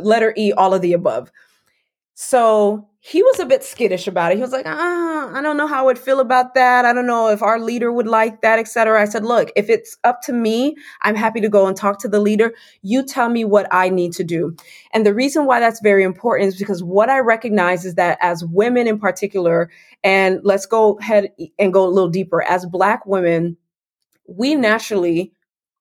[0.00, 1.32] letter E, all of the above.
[2.14, 4.36] So he was a bit skittish about it.
[4.36, 6.84] He was like, ah, I don't know how I would feel about that.
[6.84, 9.00] I don't know if our leader would like that, etc.
[9.00, 12.08] I said, look, if it's up to me, I'm happy to go and talk to
[12.08, 12.54] the leader.
[12.82, 14.56] You tell me what I need to do.
[14.92, 18.44] And the reason why that's very important is because what I recognize is that as
[18.44, 19.70] women in particular,
[20.02, 23.56] and let's go ahead and go a little deeper, as Black women,
[24.26, 25.32] we naturally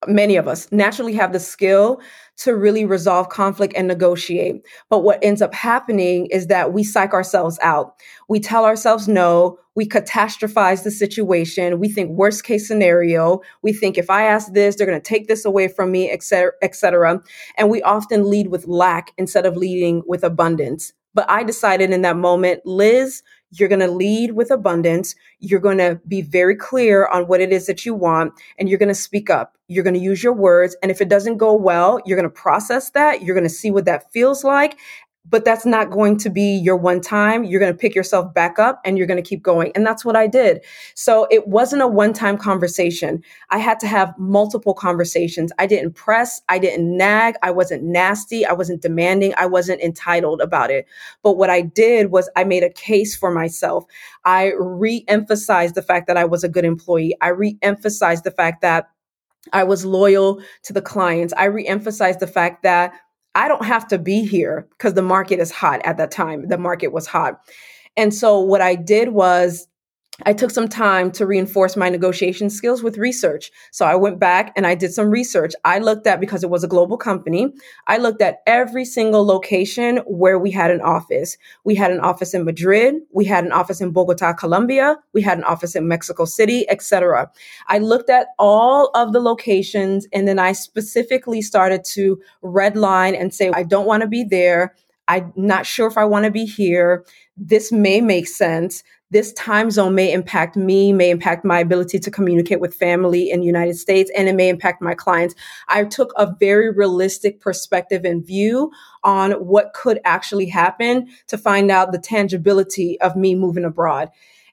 [0.06, 2.00] many of us naturally have the skill
[2.38, 4.66] to really resolve conflict and negotiate.
[4.90, 7.96] But what ends up happening is that we psych ourselves out.
[8.30, 9.58] We tell ourselves no.
[9.76, 11.80] We catastrophize the situation.
[11.80, 13.42] We think worst case scenario.
[13.62, 16.24] We think if I ask this, they're going to take this away from me, et
[16.24, 17.22] cetera, et cetera.
[17.58, 20.94] And we often lead with lack instead of leading with abundance.
[21.14, 25.16] But I decided in that moment, Liz, you're going to lead with abundance.
[25.40, 28.80] You're going to be very clear on what it is that you want, and you're
[28.80, 29.58] going to speak up.
[29.68, 30.76] You're going to use your words.
[30.82, 33.22] And if it doesn't go well, you're going to process that.
[33.22, 34.78] You're going to see what that feels like
[35.30, 37.44] but that's not going to be your one time.
[37.44, 39.72] You're going to pick yourself back up and you're going to keep going.
[39.76, 40.64] And that's what I did.
[40.96, 43.24] So it wasn't a one time conversation.
[43.50, 45.52] I had to have multiple conversations.
[45.60, 46.42] I didn't press.
[46.50, 47.36] I didn't nag.
[47.44, 48.46] I wasn't nasty.
[48.46, 49.34] I wasn't demanding.
[49.38, 50.86] I wasn't entitled about it.
[51.24, 53.86] But what I did was I made a case for myself.
[54.26, 57.16] I re emphasized the fact that I was a good employee.
[57.22, 58.90] I re emphasized the fact that
[59.54, 61.34] I was loyal to the clients.
[61.38, 62.94] I re emphasized the fact that
[63.38, 66.48] I don't have to be here because the market is hot at that time.
[66.48, 67.40] The market was hot.
[67.96, 69.68] And so what I did was
[70.26, 73.52] I took some time to reinforce my negotiation skills with research.
[73.72, 75.54] So I went back and I did some research.
[75.64, 77.54] I looked at, because it was a global company,
[77.86, 81.38] I looked at every single location where we had an office.
[81.64, 82.96] We had an office in Madrid.
[83.12, 84.98] We had an office in Bogota, Colombia.
[85.14, 87.32] We had an office in Mexico City, etc.
[87.68, 93.32] I looked at all of the locations and then I specifically started to redline and
[93.34, 94.74] say, I don't want to be there.
[95.08, 97.06] I'm not sure if I want to be here.
[97.38, 102.12] This may make sense this time zone may impact me, may impact my ability to
[102.12, 105.34] communicate with family in the United States, and it may impact my clients.
[105.70, 108.72] I took a very realistic perspective and view
[109.04, 114.10] on what could actually happen to find out the tangibility of me moving abroad.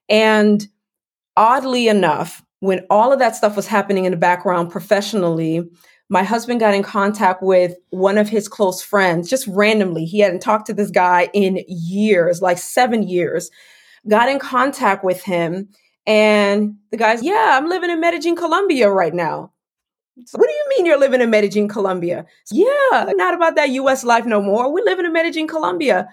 [0.08, 0.66] And
[1.36, 5.68] oddly enough, when all of that stuff was happening in the background professionally,
[6.08, 10.04] my husband got in contact with one of his close friends just randomly.
[10.04, 13.50] He hadn't talked to this guy in years, like seven years
[14.08, 15.68] got in contact with him.
[16.06, 19.52] And the guy's, yeah, I'm living in Medellin, Colombia right now.
[20.26, 22.26] So what do you mean you're living in Medellin, Colombia?
[22.50, 24.72] Yeah, not about that US life no more.
[24.72, 26.08] We're living in Medellin, Colombia.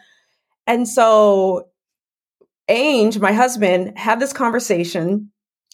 [0.66, 1.68] And so
[2.68, 5.32] Ange, my husband, had this conversation,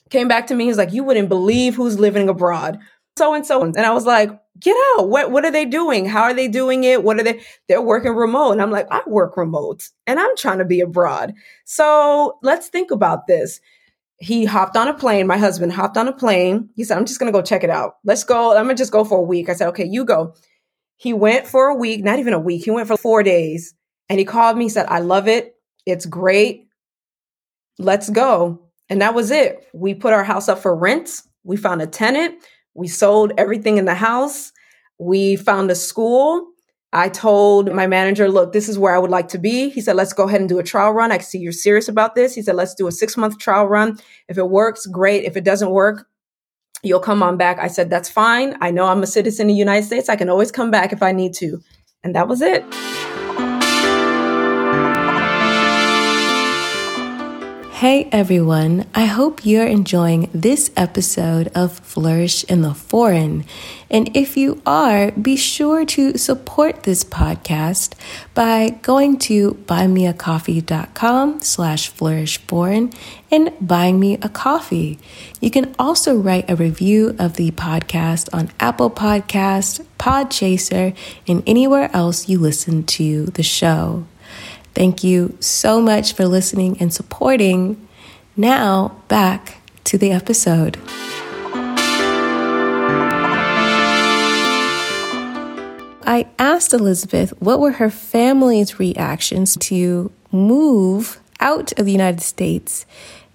[0.09, 0.65] came back to me.
[0.65, 2.79] He's like, You wouldn't believe who's living abroad.
[3.17, 3.63] So and so.
[3.63, 5.09] And I was like, get out.
[5.09, 6.05] What what are they doing?
[6.05, 7.03] How are they doing it?
[7.03, 8.51] What are they they're working remote.
[8.53, 11.33] And I'm like, I work remote and I'm trying to be abroad.
[11.65, 13.59] So let's think about this.
[14.19, 15.27] He hopped on a plane.
[15.27, 16.69] My husband hopped on a plane.
[16.75, 17.95] He said, I'm just gonna go check it out.
[18.03, 18.55] Let's go.
[18.55, 19.49] I'm gonna just go for a week.
[19.49, 20.33] I said, okay, you go.
[20.95, 22.65] He went for a week, not even a week.
[22.65, 23.75] He went for four days.
[24.09, 25.55] And he called me, he said, I love it.
[25.85, 26.67] It's great.
[27.77, 28.67] Let's go.
[28.89, 29.67] And that was it.
[29.73, 31.21] We put our house up for rent.
[31.43, 32.41] We found a tenant.
[32.77, 34.53] We sold everything in the house.
[34.99, 36.47] We found a school.
[36.93, 39.69] I told my manager, look, this is where I would like to be.
[39.69, 41.11] He said, let's go ahead and do a trial run.
[41.11, 42.35] I see you're serious about this.
[42.35, 43.97] He said, let's do a six month trial run.
[44.29, 45.25] If it works, great.
[45.25, 46.07] If it doesn't work,
[46.83, 47.57] you'll come on back.
[47.57, 48.55] I said, that's fine.
[48.61, 50.07] I know I'm a citizen of the United States.
[50.07, 51.59] I can always come back if I need to.
[52.03, 52.63] And that was it.
[57.77, 63.45] Hey everyone, I hope you're enjoying this episode of Flourish in the Foreign.
[63.87, 67.93] And if you are, be sure to support this podcast
[68.33, 72.95] by going to buymeacoffee.com slash flourishforeign
[73.29, 74.97] and buying me a coffee.
[75.39, 80.95] You can also write a review of the podcast on Apple Podcasts, Podchaser,
[81.27, 84.07] and anywhere else you listen to the show.
[84.77, 87.87] Thank you so much for listening and supporting.
[88.35, 90.77] Now, back to the episode.
[96.05, 102.85] I asked Elizabeth what were her family's reactions to move out of the United States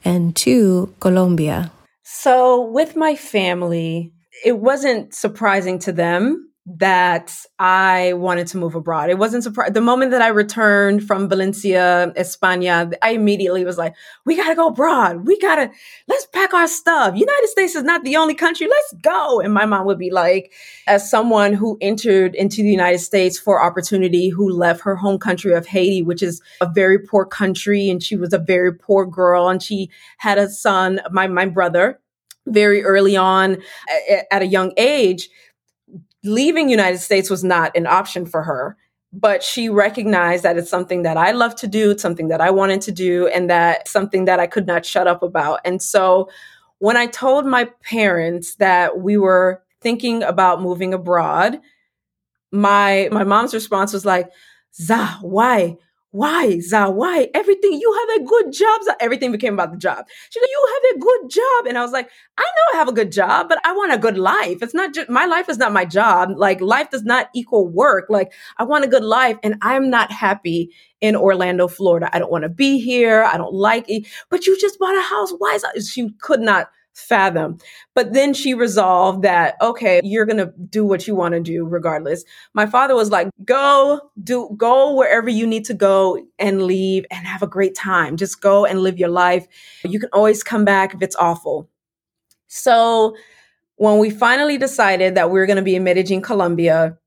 [0.05, 1.72] and to Colombia.
[2.05, 4.12] So, with my family,
[4.44, 9.11] it wasn't surprising to them that I wanted to move abroad.
[9.11, 9.75] It wasn't surprised.
[9.75, 14.55] The moment that I returned from Valencia, España, I immediately was like, we got to
[14.55, 15.27] go abroad.
[15.27, 15.70] We got to,
[16.07, 17.16] let's pack our stuff.
[17.16, 18.68] United States is not the only country.
[18.68, 19.40] Let's go.
[19.40, 20.53] And my mom would be like,
[20.87, 25.55] as someone who entered into the United States for opportunity, who left her home country
[25.55, 27.90] of Haiti, which is a very poor country.
[27.90, 29.48] And she was a very poor girl.
[29.48, 31.98] And she had a son, my, my brother,
[32.46, 33.59] very early on
[34.31, 35.29] at a young age
[36.24, 38.76] leaving United States was not an option for her,
[39.12, 42.80] but she recognized that it's something that I love to do, something that I wanted
[42.82, 45.61] to do, and that something that I could not shut up about.
[45.64, 46.30] And so
[46.78, 51.61] when I told my parents that we were thinking about moving abroad,
[52.51, 54.30] my my mom's response was like,
[54.74, 55.76] "Za, why?
[56.12, 57.30] Why, Za, why?
[57.32, 58.82] Everything, you have a good job.
[58.84, 58.94] Za.
[59.00, 60.04] Everything became about the job.
[60.28, 61.66] She said, you have a good job.
[61.66, 63.98] And I was like, I know I have a good job, but I want a
[63.98, 64.58] good life.
[64.62, 66.32] It's not just, my life is not my job.
[66.36, 68.06] Like life does not equal work.
[68.10, 72.10] Like I want a good life and I'm not happy in Orlando, Florida.
[72.12, 73.24] I don't want to be here.
[73.24, 74.06] I don't like it.
[74.28, 75.32] But you just bought a house.
[75.38, 75.88] Why is?
[75.88, 77.59] She could not fathom.
[77.95, 81.64] But then she resolved that, okay, you're going to do what you want to do
[81.64, 82.24] regardless.
[82.55, 87.26] My father was like, go do, go wherever you need to go and leave and
[87.26, 88.16] have a great time.
[88.16, 89.47] Just go and live your life.
[89.84, 91.68] You can always come back if it's awful.
[92.47, 93.16] So
[93.76, 96.99] when we finally decided that we were going to be in Medellin, Colombia,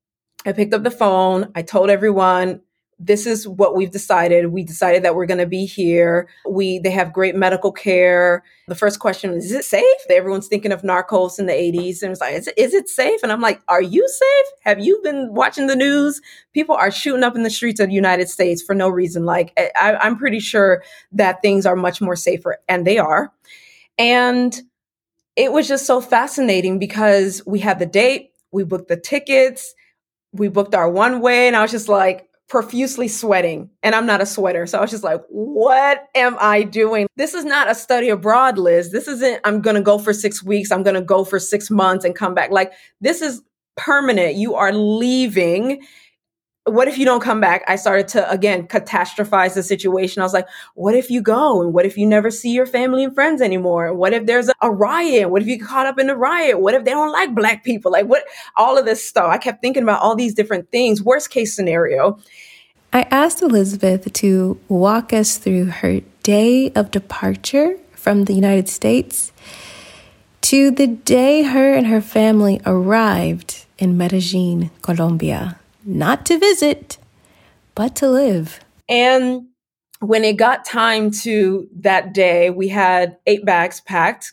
[0.45, 1.51] I picked up the phone.
[1.55, 2.61] I told everyone,
[2.97, 4.47] this is what we've decided.
[4.47, 6.29] We decided that we're going to be here.
[6.49, 8.43] We they have great medical care.
[8.67, 9.83] The first question is, is it safe?
[10.09, 13.21] Everyone's thinking of Narcos in the 80s and it's like, is it, is it safe?
[13.21, 14.45] And I'm like, are you safe?
[14.61, 16.21] Have you been watching the news?
[16.53, 19.25] People are shooting up in the streets of the United States for no reason.
[19.25, 20.81] Like eh, I, I'm pretty sure
[21.11, 23.33] that things are much more safer and they are.
[23.97, 24.59] And
[25.35, 29.75] it was just so fascinating because we had the date, we booked the tickets,
[30.31, 34.21] we booked our one way and I was just like, profusely sweating and I'm not
[34.21, 34.65] a sweater.
[34.65, 37.05] So I was just like, what am I doing?
[37.17, 38.93] This is not a study abroad, Liz.
[38.93, 40.71] This isn't, I'm going to go for six weeks.
[40.71, 42.51] I'm going to go for six months and come back.
[42.51, 43.41] Like this is
[43.75, 44.35] permanent.
[44.35, 45.81] You are leaving
[46.67, 47.63] what if you don't come back?
[47.67, 50.21] I started to again catastrophize the situation.
[50.21, 51.61] I was like, what if you go?
[51.61, 53.93] And what if you never see your family and friends anymore?
[53.93, 55.29] What if there's a, a riot?
[55.29, 56.59] What if you get caught up in a riot?
[56.59, 57.91] What if they don't like black people?
[57.91, 58.23] Like what
[58.55, 59.27] all of this stuff.
[59.29, 61.03] I kept thinking about all these different things.
[61.03, 62.17] Worst case scenario.
[62.95, 69.33] I asked Elizabeth to walk us through her day of departure from the United States
[70.39, 76.97] to the day her and her family arrived in Medellin, Colombia not to visit,
[77.75, 78.61] but to live.
[78.87, 79.47] And
[79.99, 84.31] when it got time to that day, we had eight bags packed.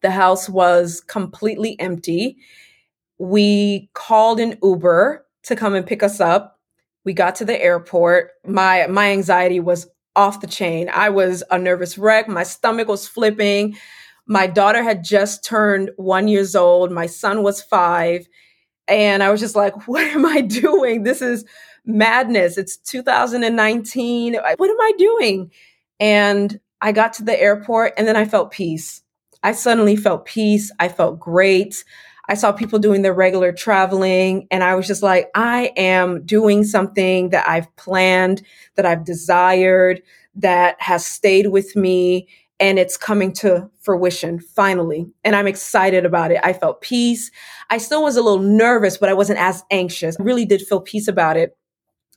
[0.00, 2.38] The house was completely empty.
[3.18, 6.59] We called an Uber to come and pick us up.
[7.04, 8.32] We got to the airport.
[8.46, 9.86] My my anxiety was
[10.16, 10.90] off the chain.
[10.92, 12.28] I was a nervous wreck.
[12.28, 13.76] My stomach was flipping.
[14.26, 16.92] My daughter had just turned 1 years old.
[16.92, 18.26] My son was 5
[18.88, 21.04] and I was just like, what am I doing?
[21.04, 21.44] This is
[21.84, 22.58] madness.
[22.58, 24.34] It's 2019.
[24.34, 25.50] What am I doing?
[25.98, 29.02] And I got to the airport and then I felt peace.
[29.42, 30.70] I suddenly felt peace.
[30.78, 31.84] I felt great.
[32.30, 36.62] I saw people doing their regular traveling and I was just like, I am doing
[36.62, 38.42] something that I've planned,
[38.76, 40.00] that I've desired,
[40.36, 42.28] that has stayed with me
[42.60, 45.10] and it's coming to fruition finally.
[45.24, 46.38] And I'm excited about it.
[46.44, 47.32] I felt peace.
[47.68, 50.16] I still was a little nervous, but I wasn't as anxious.
[50.20, 51.56] I really did feel peace about it.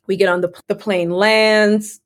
[0.06, 2.02] We get on the, the plane lands.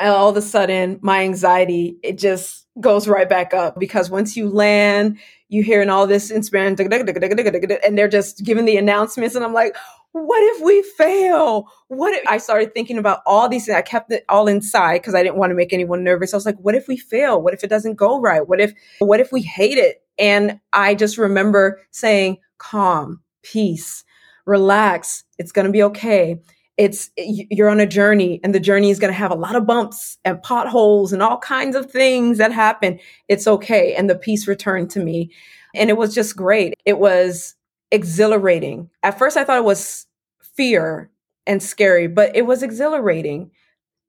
[0.00, 4.36] And all of a sudden, my anxiety, it just goes right back up because once
[4.36, 5.18] you land,
[5.48, 9.34] you hearing all this in Spanish, and they're just giving the announcements.
[9.34, 9.76] And I'm like,
[10.12, 11.68] what if we fail?
[11.88, 13.76] What if I started thinking about all these things?
[13.76, 16.32] I kept it all inside because I didn't want to make anyone nervous.
[16.32, 17.40] I was like, what if we fail?
[17.40, 18.46] What if it doesn't go right?
[18.46, 20.02] What if, what if we hate it?
[20.18, 24.04] And I just remember saying, calm, peace,
[24.46, 25.24] relax.
[25.38, 26.40] It's going to be okay.
[26.78, 29.66] It's, you're on a journey and the journey is going to have a lot of
[29.66, 32.98] bumps and potholes and all kinds of things that happen.
[33.28, 33.94] It's okay.
[33.94, 35.30] And the peace returned to me.
[35.74, 36.74] And it was just great.
[36.86, 37.56] It was
[37.90, 38.88] exhilarating.
[39.02, 40.06] At first, I thought it was
[40.40, 41.10] fear
[41.46, 43.50] and scary, but it was exhilarating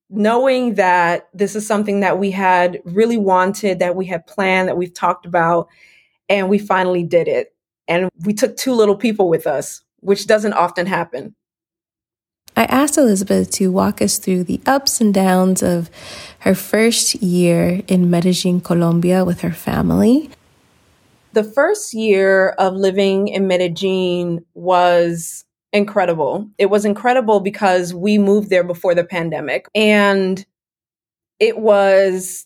[0.09, 4.77] knowing that this is something that we had really wanted, that we had planned, that
[4.77, 5.67] we've talked about,
[6.27, 7.53] and we finally did it.
[7.87, 11.35] And we took two little people with us, which doesn't often happen.
[12.59, 15.89] I asked Elizabeth to walk us through the ups and downs of
[16.39, 20.29] her first year in Medellin, Colombia with her family.
[21.31, 26.49] The first year of living in Medellin was incredible.
[26.57, 30.45] It was incredible because we moved there before the pandemic and
[31.39, 32.45] it was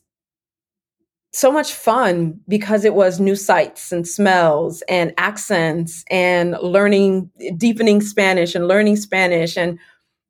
[1.32, 8.02] so much fun because it was new sights and smells and accents and learning deepening
[8.02, 9.80] Spanish and learning Spanish and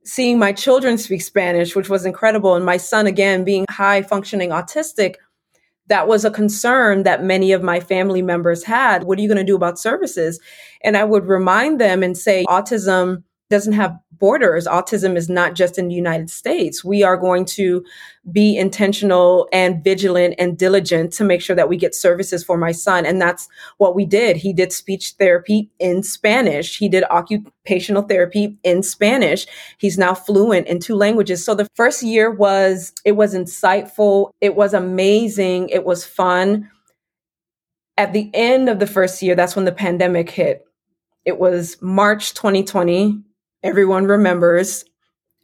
[0.05, 2.55] seeing my children speak Spanish, which was incredible.
[2.55, 5.15] And my son, again, being high functioning autistic,
[5.87, 9.03] that was a concern that many of my family members had.
[9.03, 10.39] What are you going to do about services?
[10.81, 14.67] And I would remind them and say, autism doesn't have borders.
[14.67, 16.83] Autism is not just in the United States.
[16.83, 17.83] We are going to
[18.31, 22.71] be intentional and vigilant and diligent to make sure that we get services for my
[22.71, 23.05] son.
[23.05, 23.47] And that's
[23.77, 24.37] what we did.
[24.37, 26.77] He did speech therapy in Spanish.
[26.77, 29.45] He did occupational therapy in Spanish.
[29.77, 31.43] He's now fluent in two languages.
[31.43, 34.31] So the first year was, it was insightful.
[34.39, 35.69] It was amazing.
[35.69, 36.69] It was fun.
[37.97, 40.65] At the end of the first year, that's when the pandemic hit.
[41.25, 43.23] It was March 2020
[43.63, 44.85] everyone remembers.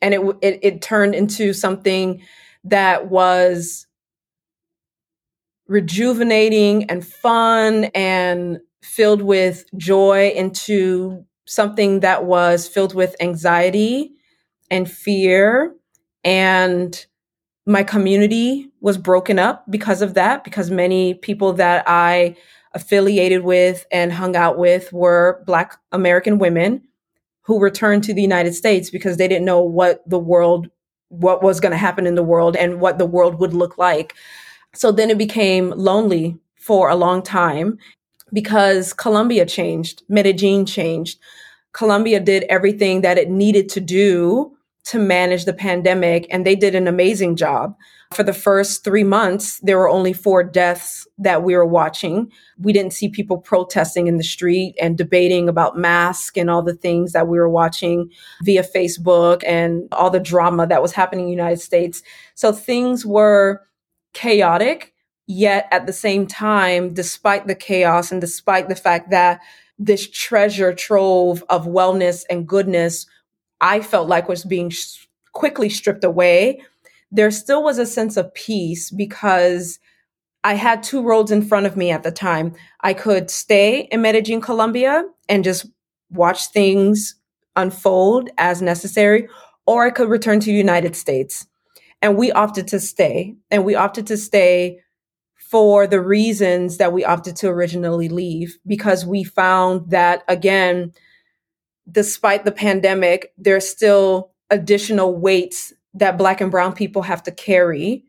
[0.01, 2.21] And it, it it turned into something
[2.65, 3.87] that was
[5.67, 14.11] rejuvenating and fun and filled with joy into something that was filled with anxiety
[14.71, 15.75] and fear.
[16.23, 17.05] And
[17.69, 22.35] my community was broken up because of that because many people that i
[22.73, 26.81] affiliated with and hung out with were black american women
[27.49, 30.69] who returned to the United States because they didn't know what the world,
[31.07, 34.13] what was going to happen in the world and what the world would look like.
[34.75, 37.79] So then it became lonely for a long time
[38.31, 41.17] because Colombia changed, Medellin changed.
[41.73, 46.73] Colombia did everything that it needed to do to manage the pandemic, and they did
[46.73, 47.75] an amazing job.
[48.13, 52.31] For the first three months, there were only four deaths that we were watching.
[52.57, 56.73] We didn't see people protesting in the street and debating about masks and all the
[56.73, 58.09] things that we were watching
[58.41, 62.01] via Facebook and all the drama that was happening in the United States.
[62.33, 63.61] So things were
[64.13, 64.93] chaotic,
[65.27, 69.39] yet at the same time, despite the chaos and despite the fact that
[69.77, 73.05] this treasure trove of wellness and goodness,
[73.61, 76.61] I felt like was being sh- quickly stripped away
[77.11, 79.79] there still was a sense of peace because
[80.43, 82.53] I had two roads in front of me at the time.
[82.81, 85.65] I could stay in Medellin, Colombia, and just
[86.11, 87.15] watch things
[87.55, 89.27] unfold as necessary,
[89.65, 91.45] or I could return to the United States.
[92.01, 93.35] And we opted to stay.
[93.51, 94.79] And we opted to stay
[95.35, 100.93] for the reasons that we opted to originally leave, because we found that, again,
[101.91, 108.03] despite the pandemic, there's still additional weights that Black and Brown people have to carry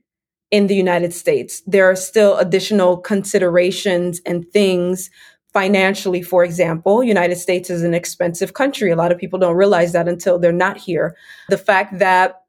[0.51, 1.63] in the United States.
[1.67, 5.11] There are still additional considerations and things
[5.53, 7.03] financially, for example.
[7.03, 8.91] United States is an expensive country.
[8.91, 11.17] A lot of people don't realize that until they're not here.
[11.49, 12.43] The fact that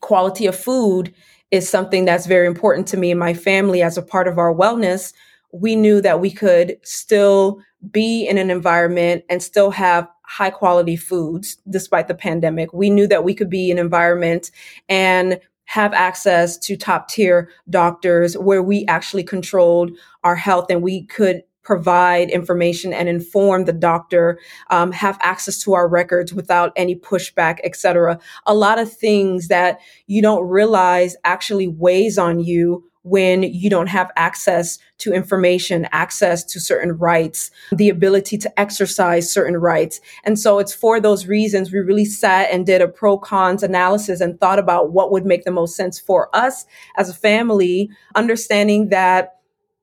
[0.00, 1.14] quality of food
[1.50, 4.54] is something that's very important to me and my family as a part of our
[4.54, 5.12] wellness.
[5.52, 10.96] We knew that we could still be in an environment and still have high quality
[10.96, 12.72] foods despite the pandemic.
[12.72, 14.50] We knew that we could be in an environment
[14.88, 19.92] and have access to top tier doctors where we actually controlled
[20.24, 24.38] our health and we could provide information and inform the doctor,
[24.70, 28.18] um, have access to our records without any pushback, et cetera.
[28.46, 33.86] A lot of things that you don't realize actually weighs on you when you don't
[33.86, 40.00] have access to information, access to certain rights, the ability to exercise certain rights.
[40.24, 44.20] And so it's for those reasons we really sat and did a pro cons analysis
[44.20, 48.90] and thought about what would make the most sense for us as a family, understanding
[48.90, 49.36] that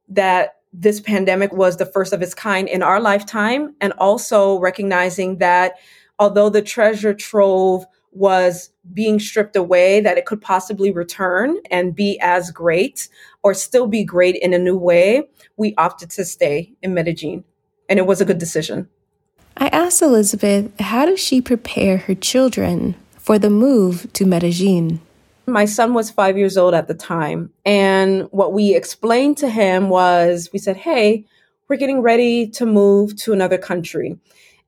[0.09, 5.37] that this pandemic was the first of its kind in our lifetime and also recognizing
[5.39, 5.73] that
[6.19, 7.85] although the treasure trove
[8.17, 13.09] was being stripped away, that it could possibly return and be as great
[13.43, 17.43] or still be great in a new way, we opted to stay in Medellin.
[17.89, 18.89] And it was a good decision.
[19.55, 24.99] I asked Elizabeth, how does she prepare her children for the move to Medellin?
[25.45, 27.51] My son was five years old at the time.
[27.65, 31.25] And what we explained to him was we said, hey,
[31.67, 34.17] we're getting ready to move to another country.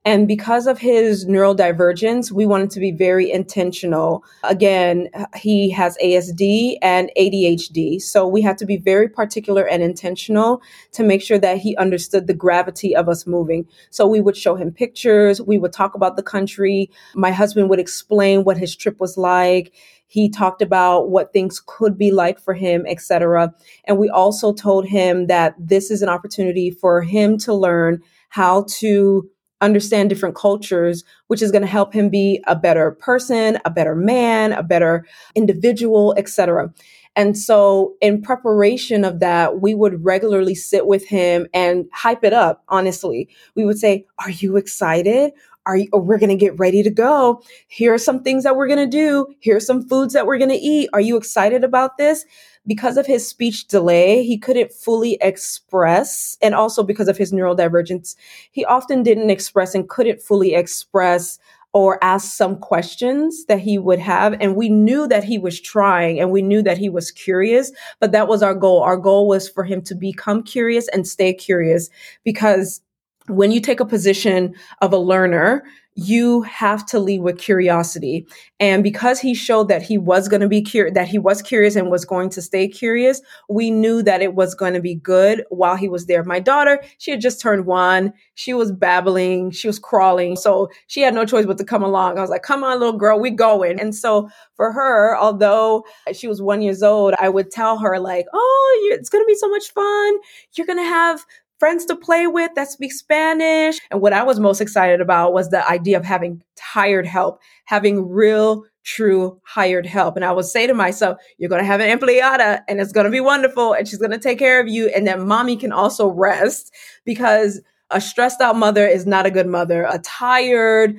[0.06, 4.24] And because of his neurodivergence, we wanted to be very intentional.
[4.44, 8.00] Again, he has ASD and ADHD.
[8.00, 12.26] So we had to be very particular and intentional to make sure that he understood
[12.26, 13.68] the gravity of us moving.
[13.90, 16.90] So we would show him pictures, we would talk about the country.
[17.14, 19.74] My husband would explain what his trip was like.
[20.06, 23.52] He talked about what things could be like for him, etc.
[23.84, 28.64] And we also told him that this is an opportunity for him to learn how
[28.78, 29.28] to
[29.60, 33.94] understand different cultures, which is going to help him be a better person, a better
[33.94, 36.72] man, a better individual, etc.
[37.16, 42.32] And so, in preparation of that, we would regularly sit with him and hype it
[42.32, 42.62] up.
[42.68, 45.32] Honestly, we would say, Are you excited?
[45.66, 47.42] Are you, oh, we're going to get ready to go.
[47.68, 49.26] Here are some things that we're going to do.
[49.40, 50.88] Here are some foods that we're going to eat.
[50.92, 52.24] Are you excited about this?
[52.66, 58.16] Because of his speech delay, he couldn't fully express, and also because of his neurodivergence,
[58.50, 61.38] he often didn't express and couldn't fully express
[61.72, 64.34] or ask some questions that he would have.
[64.40, 68.12] And we knew that he was trying and we knew that he was curious, but
[68.12, 68.82] that was our goal.
[68.82, 71.88] Our goal was for him to become curious and stay curious
[72.24, 72.80] because
[73.26, 75.64] when you take a position of a learner,
[75.96, 78.26] you have to lead with curiosity.
[78.58, 81.76] And because he showed that he was going to be curious, that he was curious
[81.76, 85.44] and was going to stay curious, we knew that it was going to be good
[85.50, 86.24] while he was there.
[86.24, 88.12] My daughter, she had just turned one.
[88.34, 89.50] She was babbling.
[89.50, 90.36] She was crawling.
[90.36, 92.16] So she had no choice but to come along.
[92.16, 93.78] I was like, come on, little girl, we going.
[93.78, 98.26] And so for her, although she was one years old, I would tell her like,
[98.32, 100.14] oh, it's going to be so much fun.
[100.54, 101.26] You're going to have
[101.60, 103.78] friends to play with that speak Spanish.
[103.90, 108.08] And what I was most excited about was the idea of having hired help, having
[108.08, 110.16] real, true hired help.
[110.16, 113.04] And I would say to myself, you're going to have an empleada and it's going
[113.04, 114.88] to be wonderful and she's going to take care of you.
[114.88, 119.46] And then mommy can also rest because a stressed out mother is not a good
[119.46, 119.84] mother.
[119.84, 120.96] A tired,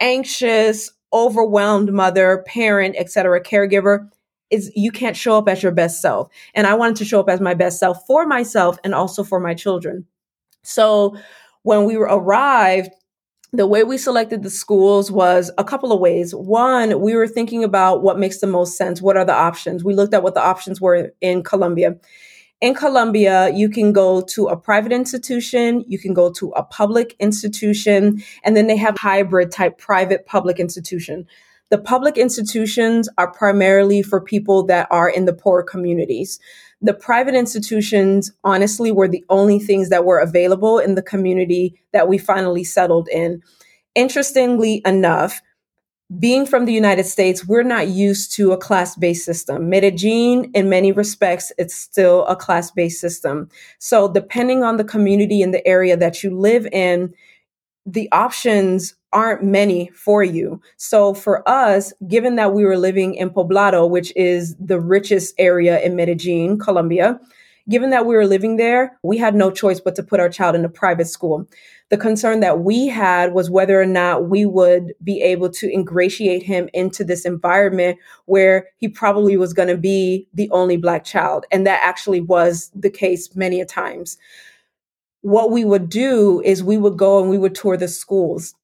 [0.00, 4.08] anxious, overwhelmed mother, parent, etc., caregiver
[4.54, 6.28] is you can't show up as your best self.
[6.54, 9.40] And I wanted to show up as my best self for myself and also for
[9.40, 10.06] my children.
[10.62, 11.16] So
[11.62, 12.90] when we arrived,
[13.52, 16.34] the way we selected the schools was a couple of ways.
[16.34, 19.00] One, we were thinking about what makes the most sense.
[19.00, 19.84] What are the options?
[19.84, 21.96] We looked at what the options were in Colombia.
[22.60, 27.14] In Colombia, you can go to a private institution, you can go to a public
[27.20, 31.26] institution, and then they have hybrid type private public institution.
[31.70, 36.38] The public institutions are primarily for people that are in the poor communities.
[36.80, 42.08] The private institutions, honestly, were the only things that were available in the community that
[42.08, 43.42] we finally settled in.
[43.94, 45.40] Interestingly enough,
[46.18, 49.70] being from the United States, we're not used to a class based system.
[49.70, 53.48] Medellin, in many respects, it's still a class based system.
[53.78, 57.14] So, depending on the community and the area that you live in,
[57.86, 60.60] the options aren't many for you.
[60.76, 65.80] So for us, given that we were living in Poblado, which is the richest area
[65.80, 67.18] in Medellin, Colombia,
[67.68, 70.54] given that we were living there, we had no choice but to put our child
[70.54, 71.48] in a private school.
[71.88, 76.42] The concern that we had was whether or not we would be able to ingratiate
[76.42, 81.46] him into this environment where he probably was going to be the only black child.
[81.50, 84.18] And that actually was the case many a times
[85.24, 88.54] what we would do is we would go and we would tour the schools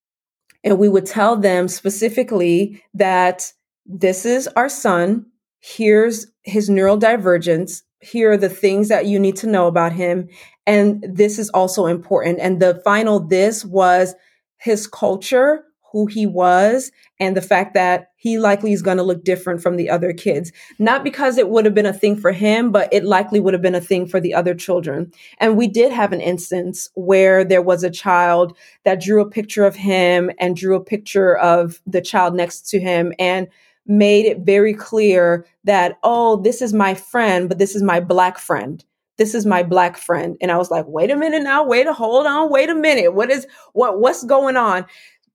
[0.65, 3.53] and we would tell them specifically that
[3.87, 5.27] this is our son.
[5.61, 7.83] Here's his neurodivergence.
[8.01, 10.29] Here are the things that you need to know about him.
[10.67, 12.39] And this is also important.
[12.41, 14.15] And the final this was
[14.59, 19.25] his culture who he was and the fact that he likely is going to look
[19.25, 20.53] different from the other kids.
[20.79, 23.62] Not because it would have been a thing for him, but it likely would have
[23.62, 25.11] been a thing for the other children.
[25.39, 28.55] And we did have an instance where there was a child
[28.85, 32.79] that drew a picture of him and drew a picture of the child next to
[32.79, 33.49] him and
[33.87, 38.39] made it very clear that, oh, this is my friend, but this is my black
[38.39, 38.85] friend
[39.16, 41.93] this is my black friend and i was like wait a minute now wait a
[41.93, 44.87] hold on wait a minute what is what what's going on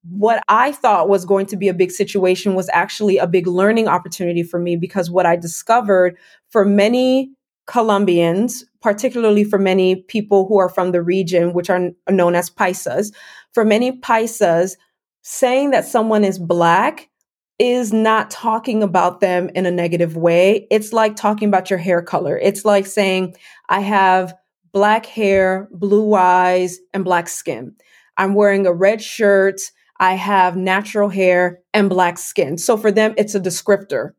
[0.09, 3.87] what I thought was going to be a big situation was actually a big learning
[3.87, 6.17] opportunity for me because what I discovered
[6.49, 7.31] for many
[7.67, 13.11] Colombians, particularly for many people who are from the region, which are known as paisas,
[13.53, 14.75] for many paisas,
[15.23, 17.09] saying that someone is black
[17.57, 20.67] is not talking about them in a negative way.
[20.69, 22.37] It's like talking about your hair color.
[22.37, 23.33] It's like saying,
[23.69, 24.35] I have
[24.73, 27.75] black hair, blue eyes, and black skin.
[28.17, 29.59] I'm wearing a red shirt
[29.99, 32.57] I have natural hair and black skin.
[32.57, 34.11] So for them, it's a descriptor.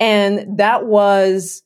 [0.00, 1.62] And that was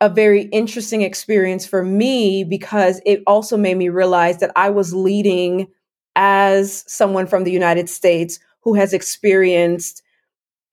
[0.00, 4.94] a very interesting experience for me because it also made me realize that I was
[4.94, 5.68] leading
[6.16, 10.02] as someone from the United States who has experienced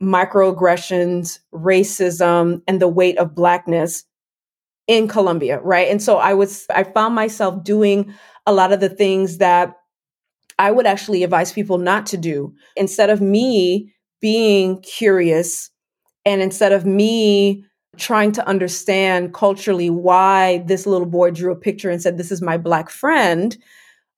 [0.02, 4.06] microaggressions, racism, and the weight of blackness
[4.88, 5.90] in Colombia, right?
[5.90, 8.14] And so I was, I found myself doing
[8.46, 9.76] a lot of the things that
[10.60, 12.54] I would actually advise people not to do.
[12.76, 15.70] Instead of me being curious
[16.26, 17.64] and instead of me
[17.98, 22.42] trying to understand culturally why this little boy drew a picture and said, This is
[22.42, 23.58] my black friend,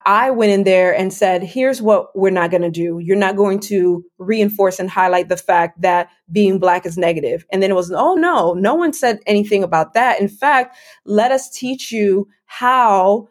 [0.06, 3.00] I went in there and said, here's what we're not going to do.
[3.00, 7.46] You're not going to reinforce and highlight the fact that being black is negative.
[7.52, 10.20] And then it was, oh no, no one said anything about that.
[10.22, 13.28] In fact, let us teach you how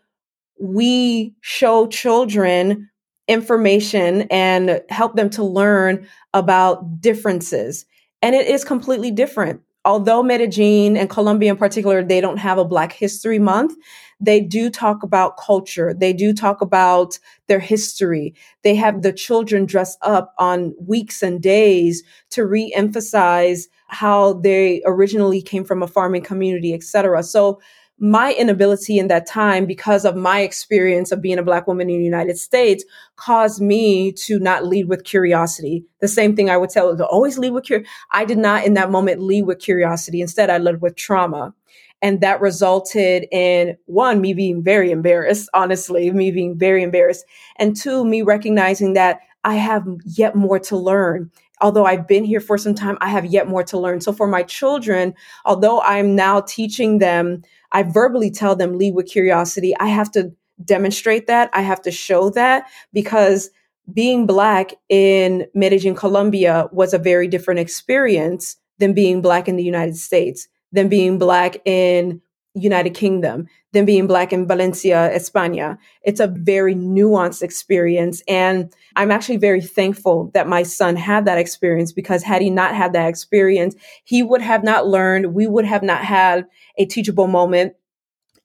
[0.60, 2.90] we show children
[3.28, 7.84] information and help them to learn about differences.
[8.22, 9.60] And it is completely different.
[9.84, 13.74] Although Medellin and Colombia in particular, they don't have a Black History Month,
[14.20, 15.94] they do talk about culture.
[15.94, 18.34] They do talk about their history.
[18.64, 25.40] They have the children dress up on weeks and days to re-emphasize how they originally
[25.40, 27.22] came from a farming community, et cetera.
[27.22, 27.60] So
[28.00, 31.98] my inability in that time because of my experience of being a black woman in
[31.98, 32.84] the United States
[33.16, 35.84] caused me to not lead with curiosity.
[36.00, 37.90] The same thing I would tell to always lead with curiosity.
[38.12, 40.20] I did not in that moment lead with curiosity.
[40.20, 41.54] Instead, I led with trauma.
[42.00, 47.24] And that resulted in one, me being very embarrassed, honestly, me being very embarrassed.
[47.56, 52.40] And two, me recognizing that I have yet more to learn although I've been here
[52.40, 54.00] for some time, I have yet more to learn.
[54.00, 57.42] So for my children, although I'm now teaching them
[57.72, 59.74] I verbally tell them lead with curiosity.
[59.78, 60.32] I have to
[60.64, 61.50] demonstrate that.
[61.52, 63.50] I have to show that because
[63.92, 69.64] being black in Medellin, Colombia was a very different experience than being black in the
[69.64, 72.20] United States, than being black in
[72.54, 75.76] United Kingdom, than being black in Valencia, España.
[76.02, 78.22] It's a very nuanced experience.
[78.26, 82.74] And I'm actually very thankful that my son had that experience because had he not
[82.74, 83.74] had that experience,
[84.04, 85.34] he would have not learned.
[85.34, 86.46] We would have not had
[86.78, 87.74] a teachable moment.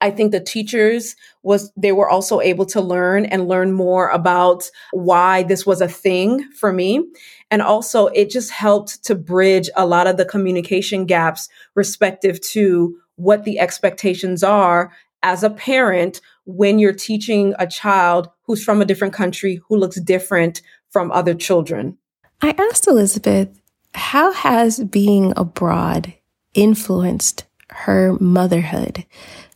[0.00, 4.70] I think the teachers was they were also able to learn and learn more about
[4.92, 7.02] why this was a thing for me.
[7.50, 12.98] And also it just helped to bridge a lot of the communication gaps respective to
[13.16, 14.92] what the expectations are
[15.22, 20.00] as a parent when you're teaching a child who's from a different country who looks
[20.00, 20.60] different
[20.90, 21.96] from other children.
[22.42, 23.60] I asked Elizabeth,
[23.94, 26.12] how has being abroad
[26.52, 29.06] influenced her motherhood,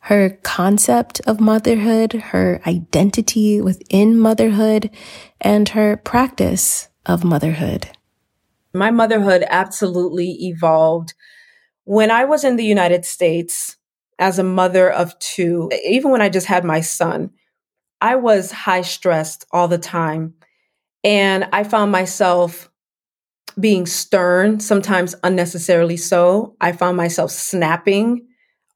[0.03, 4.91] her concept of motherhood, her identity within motherhood,
[5.41, 7.91] and her practice of motherhood?
[8.73, 11.15] My motherhood absolutely evolved.
[11.89, 13.78] When I was in the United States
[14.18, 17.30] as a mother of two, even when I just had my son,
[18.03, 20.34] I was high stressed all the time.
[21.03, 22.70] And I found myself
[23.59, 26.57] being stern, sometimes unnecessarily so.
[26.61, 28.26] I found myself snapping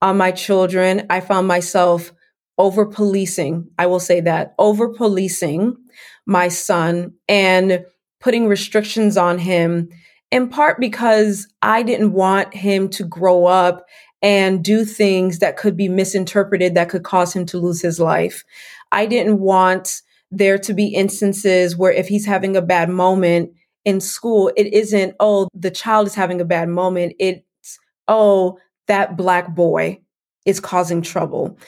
[0.00, 1.06] on my children.
[1.10, 2.14] I found myself
[2.56, 3.68] over policing.
[3.78, 5.76] I will say that over policing
[6.24, 7.84] my son and
[8.20, 9.90] putting restrictions on him
[10.33, 13.85] in part because I didn't want him to grow up
[14.20, 18.43] and do things that could be misinterpreted that could cause him to lose his life.
[18.91, 23.53] I didn't want there to be instances where if he's having a bad moment,
[23.85, 27.14] in school, it isn't, oh, the child is having a bad moment.
[27.18, 27.78] It's,
[28.09, 30.01] oh, that black boy
[30.47, 31.59] is causing trouble.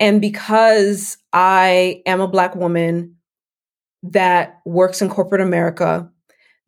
[0.00, 3.16] And because I am a black woman
[4.02, 6.10] that works in corporate America,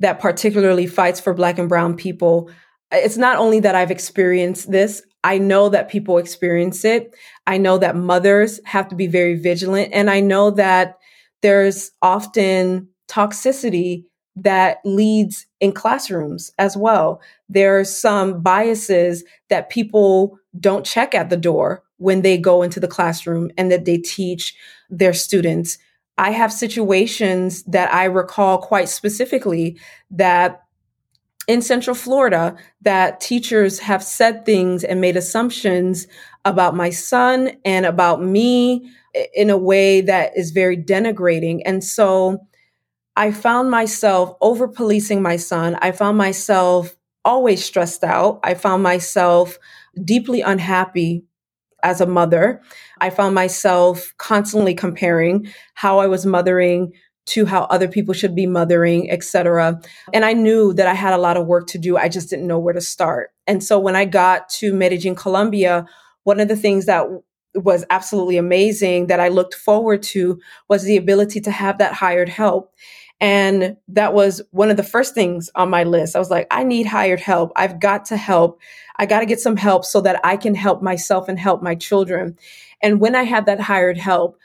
[0.01, 2.51] that particularly fights for black and brown people,
[2.93, 7.17] it's not only that I've experienced this, I know that people experience it.
[7.47, 9.91] I know that mothers have to be very vigilant.
[9.93, 10.99] And I know that
[11.43, 14.05] there's often toxicity
[14.37, 17.23] that leads in classrooms as well.
[17.49, 22.81] There are some biases that people don't check at the door when they go into
[22.81, 24.55] the classroom and that they teach
[24.91, 25.79] their students.
[26.17, 29.79] I have situations that I recall quite specifically
[30.11, 30.62] that
[31.47, 36.07] in Central Florida that teachers have said things and made assumptions
[36.45, 38.91] about my son and about me
[39.35, 41.61] in a way that is very denigrating.
[41.65, 42.39] And so
[43.17, 45.77] I found myself over policing my son.
[45.81, 48.41] I found myself always stressed out.
[48.43, 49.59] I found myself
[50.03, 51.25] deeply unhappy
[51.85, 52.61] as a mother.
[53.01, 56.93] I found myself constantly comparing how I was mothering
[57.26, 59.80] to how other people should be mothering, etc.
[60.12, 61.97] And I knew that I had a lot of work to do.
[61.97, 63.30] I just didn't know where to start.
[63.47, 65.87] And so when I got to Medellin, Colombia,
[66.24, 67.07] one of the things that
[67.55, 72.28] was absolutely amazing that I looked forward to was the ability to have that hired
[72.28, 72.72] help
[73.25, 76.14] and that was one of the first things on my list.
[76.14, 77.53] I was like, I need hired help.
[77.57, 78.61] I've got to help.
[78.99, 81.75] I got to get some help so that I can help myself and help my
[81.75, 82.37] children.
[82.83, 84.39] And when I had that hired help,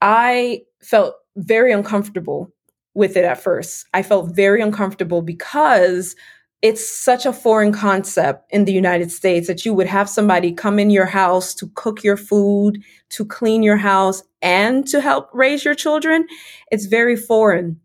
[0.00, 2.50] I felt very uncomfortable
[2.94, 3.84] with it at first.
[3.92, 6.16] I felt very uncomfortable because
[6.62, 10.78] it's such a foreign concept in the United States that you would have somebody come
[10.78, 15.62] in your house to cook your food, to clean your house, and to help raise
[15.62, 16.26] your children.
[16.70, 17.82] It's very foreign.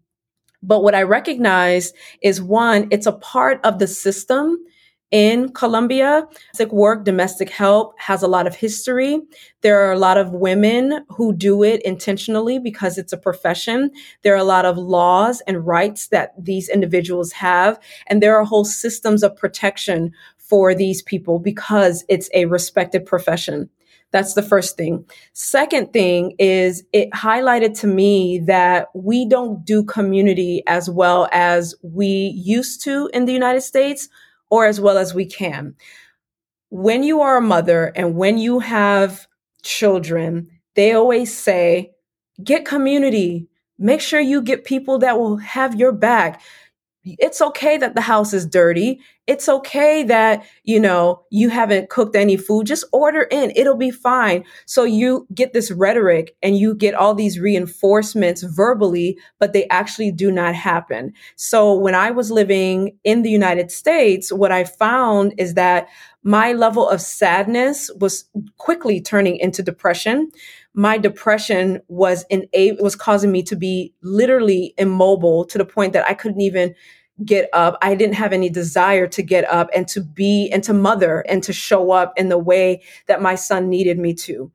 [0.61, 4.57] But what I recognize is one, it's a part of the system
[5.11, 6.27] in Colombia.
[6.53, 9.19] Domestic work, domestic help has a lot of history.
[9.61, 13.91] There are a lot of women who do it intentionally because it's a profession.
[14.21, 17.79] There are a lot of laws and rights that these individuals have.
[18.07, 23.69] And there are whole systems of protection for these people because it's a respected profession.
[24.11, 25.05] That's the first thing.
[25.33, 31.75] Second thing is it highlighted to me that we don't do community as well as
[31.83, 34.09] we used to in the United States
[34.49, 35.75] or as well as we can.
[36.69, 39.27] When you are a mother and when you have
[39.61, 41.91] children, they always say,
[42.43, 43.47] get community.
[43.77, 46.41] Make sure you get people that will have your back
[47.19, 48.99] it's okay that the house is dirty.
[49.27, 52.67] It's okay that, you know, you haven't cooked any food.
[52.67, 53.51] Just order in.
[53.55, 54.43] It'll be fine.
[54.65, 60.11] So you get this rhetoric and you get all these reinforcements verbally, but they actually
[60.11, 61.13] do not happen.
[61.35, 65.87] So when I was living in the United States, what I found is that
[66.23, 68.25] my level of sadness was
[68.57, 70.31] quickly turning into depression
[70.73, 75.93] my depression was in a was causing me to be literally immobile to the point
[75.93, 76.75] that I couldn't even
[77.25, 77.77] get up.
[77.81, 81.43] I didn't have any desire to get up and to be and to mother and
[81.43, 84.51] to show up in the way that my son needed me to.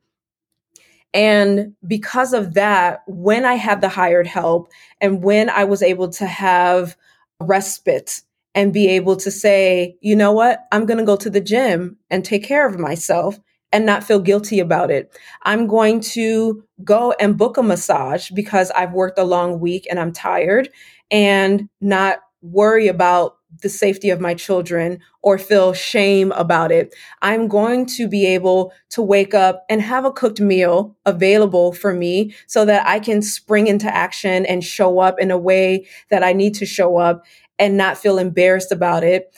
[1.13, 6.09] And because of that, when I had the hired help and when I was able
[6.09, 6.97] to have
[7.39, 8.21] respite
[8.53, 11.97] and be able to say, you know what, I'm going to go to the gym
[12.09, 13.39] and take care of myself
[13.71, 15.17] and not feel guilty about it.
[15.43, 19.99] I'm going to go and book a massage because I've worked a long week and
[19.99, 20.69] I'm tired
[21.11, 22.19] and not
[22.51, 26.93] worry about the safety of my children or feel shame about it.
[27.21, 31.93] I'm going to be able to wake up and have a cooked meal available for
[31.93, 36.23] me so that I can spring into action and show up in a way that
[36.23, 37.25] I need to show up
[37.57, 39.33] and not feel embarrassed about it.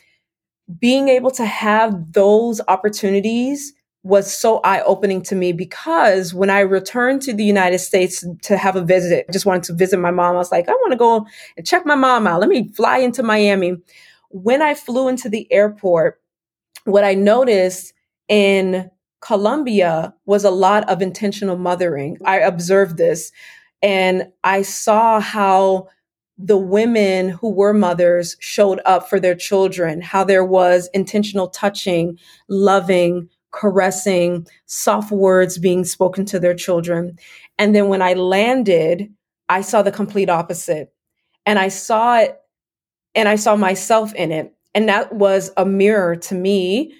[0.79, 3.73] Being able to have those opportunities
[4.07, 8.57] was so eye opening to me because when I returned to the United States to
[8.57, 10.35] have a visit, just wanted to visit my mom.
[10.35, 11.25] I was like, I want to go
[11.57, 12.39] and check my mom out.
[12.39, 13.77] Let me fly into Miami.
[14.29, 16.21] When I flew into the airport,
[16.85, 17.93] what I noticed
[18.29, 18.89] in
[19.19, 22.17] Colombia was a lot of intentional mothering.
[22.23, 23.31] I observed this
[23.81, 25.89] and I saw how
[26.37, 32.17] the women who were mothers showed up for their children, how there was intentional touching,
[32.47, 33.27] loving,
[33.57, 37.17] caressing, soft words being spoken to their children.
[37.57, 39.11] And then when I landed,
[39.49, 40.93] I saw the complete opposite.
[41.45, 42.37] And I saw it
[43.15, 44.53] and I saw myself in it.
[44.75, 46.93] And that was a mirror to me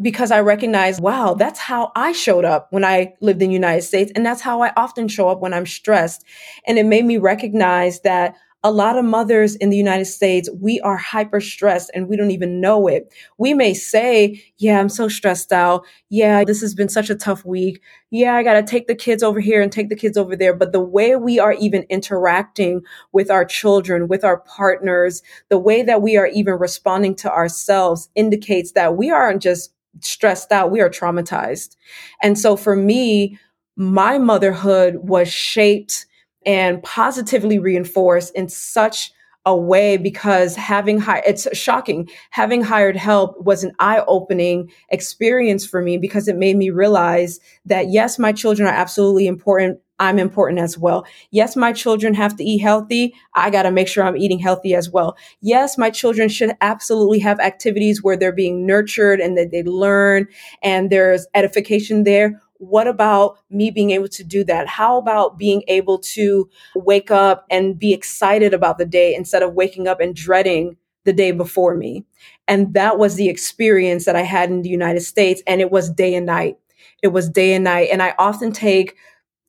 [0.00, 3.82] because I recognized, wow, that's how I showed up when I lived in the United
[3.82, 4.12] States.
[4.14, 6.24] And that's how I often show up when I'm stressed.
[6.66, 8.34] And it made me recognize that
[8.64, 12.32] a lot of mothers in the United States, we are hyper stressed and we don't
[12.32, 13.12] even know it.
[13.38, 15.84] We may say, Yeah, I'm so stressed out.
[16.08, 17.80] Yeah, this has been such a tough week.
[18.10, 20.54] Yeah, I got to take the kids over here and take the kids over there.
[20.54, 22.82] But the way we are even interacting
[23.12, 28.08] with our children, with our partners, the way that we are even responding to ourselves
[28.16, 31.76] indicates that we aren't just stressed out, we are traumatized.
[32.22, 33.38] And so for me,
[33.76, 36.06] my motherhood was shaped
[36.46, 39.12] and positively reinforced in such
[39.46, 45.80] a way because having hired it's shocking having hired help was an eye-opening experience for
[45.80, 50.60] me because it made me realize that yes my children are absolutely important I'm important
[50.60, 51.04] as well.
[51.30, 53.14] Yes, my children have to eat healthy.
[53.34, 55.16] I got to make sure I'm eating healthy as well.
[55.40, 60.28] Yes, my children should absolutely have activities where they're being nurtured and that they learn
[60.62, 64.66] and there's edification there what about me being able to do that?
[64.66, 69.54] How about being able to wake up and be excited about the day instead of
[69.54, 72.04] waking up and dreading the day before me?
[72.46, 75.42] And that was the experience that I had in the United States.
[75.46, 76.58] And it was day and night.
[77.02, 77.88] It was day and night.
[77.92, 78.96] And I often take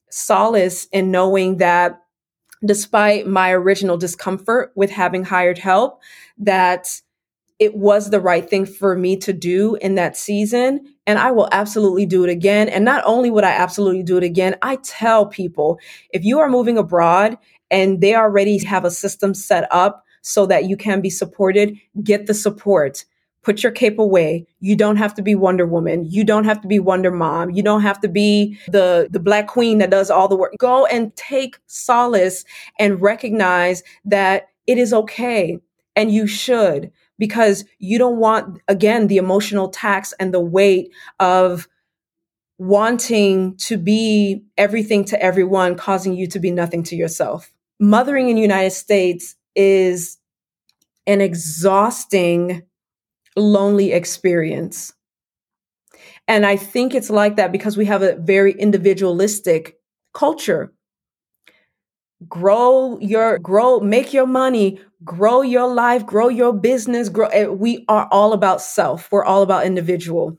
[0.09, 2.01] solace in knowing that
[2.65, 6.01] despite my original discomfort with having hired help,
[6.37, 7.01] that
[7.59, 10.85] it was the right thing for me to do in that season.
[11.05, 12.69] And I will absolutely do it again.
[12.69, 15.77] And not only would I absolutely do it again, I tell people
[16.11, 17.37] if you are moving abroad
[17.69, 22.27] and they already have a system set up so that you can be supported, get
[22.27, 23.05] the support.
[23.41, 24.45] Put your cape away.
[24.59, 26.05] You don't have to be Wonder Woman.
[26.05, 27.51] You don't have to be Wonder Mom.
[27.51, 30.53] You don't have to be the, the Black Queen that does all the work.
[30.59, 32.43] Go and take solace
[32.77, 35.57] and recognize that it is okay
[35.95, 40.89] and you should because you don't want, again, the emotional tax and the weight
[41.19, 41.67] of
[42.57, 47.53] wanting to be everything to everyone, causing you to be nothing to yourself.
[47.79, 50.17] Mothering in the United States is
[51.05, 52.63] an exhausting,
[53.35, 54.93] lonely experience.
[56.27, 59.77] And I think it's like that because we have a very individualistic
[60.13, 60.73] culture.
[62.27, 67.09] Grow your, grow, make your money, grow your life, grow your business.
[67.09, 67.27] Grow.
[67.27, 69.11] Eh, we are all about self.
[69.11, 70.37] We're all about individual.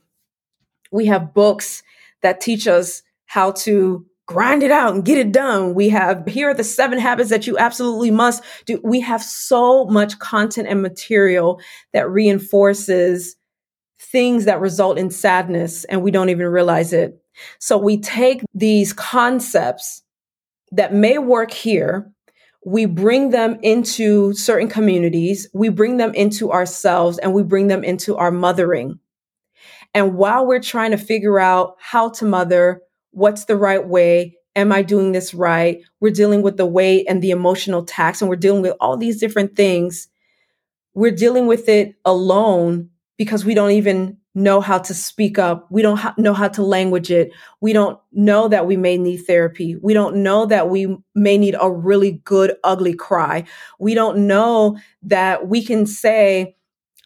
[0.92, 1.82] We have books
[2.22, 5.74] that teach us how to grind it out and get it done.
[5.74, 8.80] We have here are the seven habits that you absolutely must do.
[8.84, 11.60] We have so much content and material
[11.92, 13.36] that reinforces
[13.98, 17.20] things that result in sadness and we don't even realize it.
[17.58, 20.02] So we take these concepts
[20.72, 22.10] that may work here,
[22.64, 27.82] we bring them into certain communities, we bring them into ourselves, and we bring them
[27.82, 28.98] into our mothering.
[29.94, 34.72] And while we're trying to figure out how to mother, what's the right way, am
[34.72, 35.82] I doing this right?
[36.00, 39.18] We're dealing with the weight and the emotional tax, and we're dealing with all these
[39.18, 40.08] different things.
[40.94, 45.66] We're dealing with it alone because we don't even know how to speak up.
[45.70, 47.32] We don't ha- know how to language it.
[47.60, 49.76] We don't know that we may need therapy.
[49.76, 53.44] We don't know that we may need a really good, ugly cry.
[53.78, 56.56] We don't know that we can say,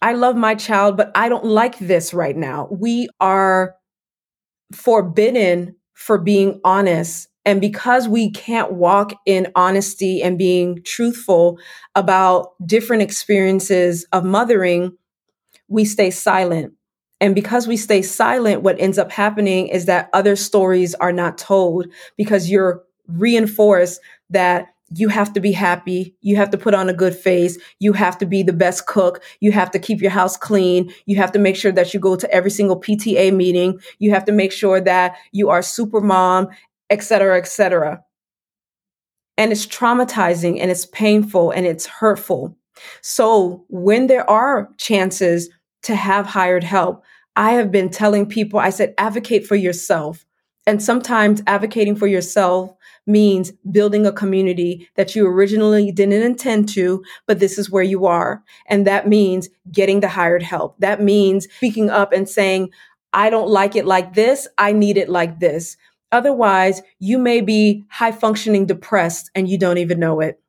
[0.02, 2.68] I love my child, but I don't like this right now.
[2.70, 3.76] We are
[4.72, 7.28] forbidden for being honest.
[7.46, 11.58] And because we can't walk in honesty and being truthful
[11.94, 14.96] about different experiences of mothering,
[15.68, 16.74] we stay silent.
[17.24, 21.38] And because we stay silent, what ends up happening is that other stories are not
[21.38, 21.86] told
[22.18, 26.14] because you're reinforced that you have to be happy.
[26.20, 27.56] You have to put on a good face.
[27.80, 29.22] You have to be the best cook.
[29.40, 30.92] You have to keep your house clean.
[31.06, 33.80] You have to make sure that you go to every single PTA meeting.
[34.00, 36.48] You have to make sure that you are super mom,
[36.90, 38.04] et cetera, et cetera.
[39.38, 42.54] And it's traumatizing and it's painful and it's hurtful.
[43.00, 45.48] So when there are chances
[45.84, 47.02] to have hired help,
[47.36, 50.24] I have been telling people, I said, advocate for yourself.
[50.66, 52.74] And sometimes advocating for yourself
[53.06, 58.06] means building a community that you originally didn't intend to, but this is where you
[58.06, 58.42] are.
[58.66, 60.76] And that means getting the hired help.
[60.78, 62.70] That means speaking up and saying,
[63.12, 64.48] I don't like it like this.
[64.56, 65.76] I need it like this.
[66.12, 70.40] Otherwise, you may be high functioning depressed and you don't even know it.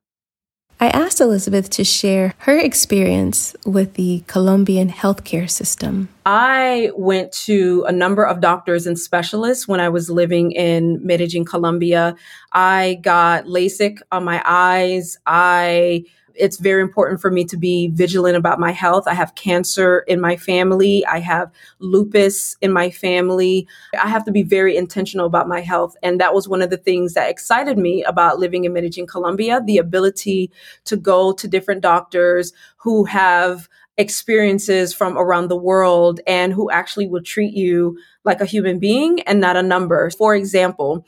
[0.80, 6.10] I asked Elizabeth to share her experience with the Colombian healthcare system.
[6.26, 11.46] I went to a number of doctors and specialists when I was living in Medellin,
[11.46, 12.16] Colombia.
[12.52, 15.18] I got LASIK on my eyes.
[15.26, 16.04] I
[16.38, 19.08] it's very important for me to be vigilant about my health.
[19.08, 21.06] I have cancer in my family.
[21.06, 23.68] I have lupus in my family.
[24.00, 25.96] I have to be very intentional about my health.
[26.04, 29.62] And that was one of the things that excited me about living in Medellin, Colombia,
[29.66, 30.52] the ability
[30.86, 33.68] to go to different doctors who have
[33.98, 39.22] experiences from around the world and who actually will treat you like a human being
[39.22, 40.10] and not a number.
[40.10, 41.06] For example,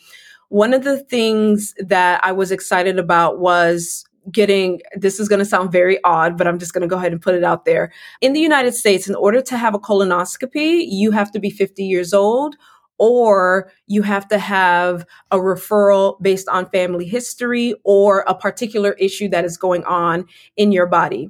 [0.50, 5.46] one of the things that I was excited about was getting this is going to
[5.46, 7.92] sound very odd, but I'm just going to go ahead and put it out there.
[8.22, 11.84] In the United States, in order to have a colonoscopy, you have to be 50
[11.84, 12.56] years old
[12.98, 19.30] or you have to have a referral based on family history or a particular issue
[19.30, 20.26] that is going on
[20.56, 21.30] in your body.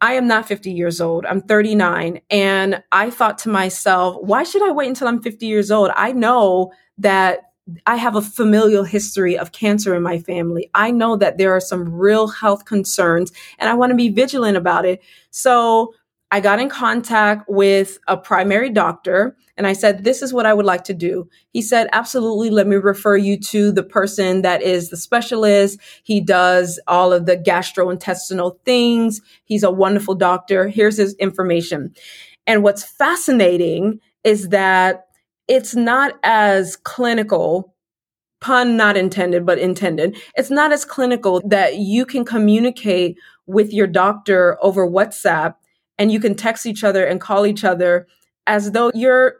[0.00, 1.26] I am not 50 years old.
[1.26, 2.20] I'm 39.
[2.30, 5.90] And I thought to myself, why should I wait until I'm 50 years old?
[5.96, 7.47] I know that
[7.86, 10.70] I have a familial history of cancer in my family.
[10.74, 14.56] I know that there are some real health concerns and I want to be vigilant
[14.56, 15.02] about it.
[15.30, 15.94] So
[16.30, 20.54] I got in contact with a primary doctor and I said, This is what I
[20.54, 21.28] would like to do.
[21.50, 22.50] He said, Absolutely.
[22.50, 25.78] Let me refer you to the person that is the specialist.
[26.04, 29.20] He does all of the gastrointestinal things.
[29.44, 30.68] He's a wonderful doctor.
[30.68, 31.94] Here's his information.
[32.46, 35.07] And what's fascinating is that
[35.48, 37.74] it's not as clinical
[38.40, 43.86] pun not intended but intended it's not as clinical that you can communicate with your
[43.86, 45.54] doctor over whatsapp
[45.98, 48.06] and you can text each other and call each other
[48.46, 49.36] as though you're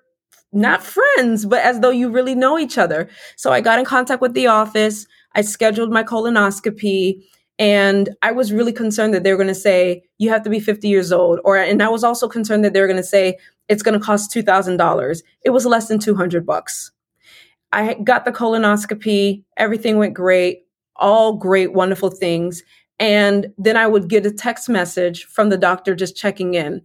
[0.52, 4.20] not friends but as though you really know each other so i got in contact
[4.20, 7.22] with the office i scheduled my colonoscopy
[7.58, 10.60] and I was really concerned that they were going to say, you have to be
[10.60, 11.40] 50 years old.
[11.44, 13.36] Or, and I was also concerned that they were going to say,
[13.68, 15.22] it's going to cost $2,000.
[15.44, 16.92] It was less than 200 bucks.
[17.72, 19.44] I got the colonoscopy.
[19.56, 20.64] Everything went great.
[20.96, 22.62] All great, wonderful things.
[22.98, 26.82] And then I would get a text message from the doctor just checking in.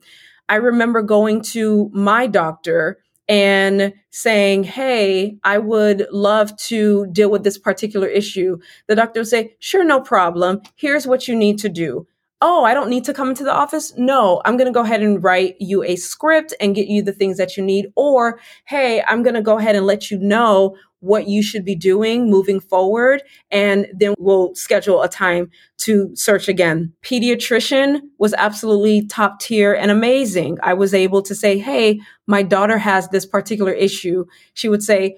[0.49, 7.43] I remember going to my doctor and saying, Hey, I would love to deal with
[7.43, 8.57] this particular issue.
[8.87, 10.61] The doctor would say, Sure, no problem.
[10.75, 12.05] Here's what you need to do
[12.43, 13.93] oh, I don't need to come into the office.
[13.97, 17.13] No, I'm going to go ahead and write you a script and get you the
[17.13, 17.87] things that you need.
[17.95, 21.75] Or, hey, I'm going to go ahead and let you know what you should be
[21.75, 23.23] doing moving forward.
[23.49, 26.91] And then we'll schedule a time to search again.
[27.01, 30.57] Pediatrician was absolutely top tier and amazing.
[30.61, 34.25] I was able to say, hey, my daughter has this particular issue.
[34.53, 35.17] She would say,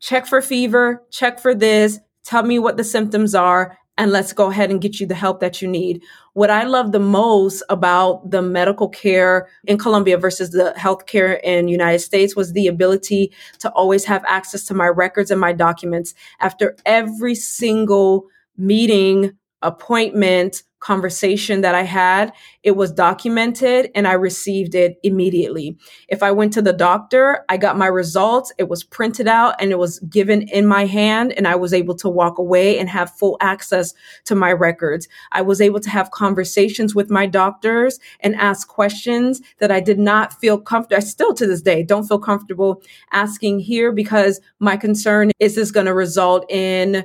[0.00, 4.50] check for fever, check for this, tell me what the symptoms are and let's go
[4.50, 6.02] ahead and get you the help that you need.
[6.32, 11.68] What I love the most about the medical care in Colombia versus the healthcare in
[11.68, 16.14] United States was the ability to always have access to my records and my documents
[16.40, 18.26] after every single
[18.56, 22.32] meeting, appointment, conversation that I had,
[22.64, 25.78] it was documented and I received it immediately.
[26.08, 29.70] If I went to the doctor, I got my results, it was printed out and
[29.70, 33.16] it was given in my hand and I was able to walk away and have
[33.16, 35.06] full access to my records.
[35.30, 40.00] I was able to have conversations with my doctors and ask questions that I did
[40.00, 40.96] not feel comfortable.
[40.96, 45.70] I still to this day don't feel comfortable asking here because my concern is this
[45.70, 47.04] going to result in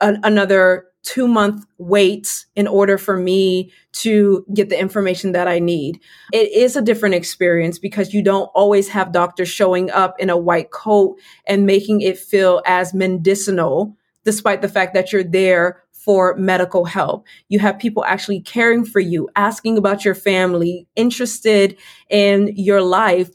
[0.00, 5.58] an, another two month waits in order for me to get the information that I
[5.58, 6.00] need.
[6.32, 10.36] It is a different experience because you don't always have doctors showing up in a
[10.36, 16.34] white coat and making it feel as medicinal, despite the fact that you're there for
[16.36, 17.26] medical help.
[17.48, 21.76] You have people actually caring for you, asking about your family, interested
[22.10, 23.30] in your life,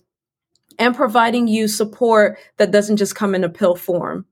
[0.77, 4.25] and providing you support that doesn't just come in a pill form.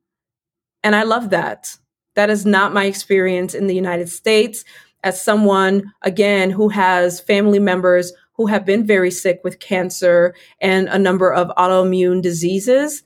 [0.83, 1.77] And I love that.
[2.17, 4.65] That is not my experience in the United States.
[5.03, 10.87] As someone, again, who has family members who have been very sick with cancer and
[10.87, 13.03] a number of autoimmune diseases,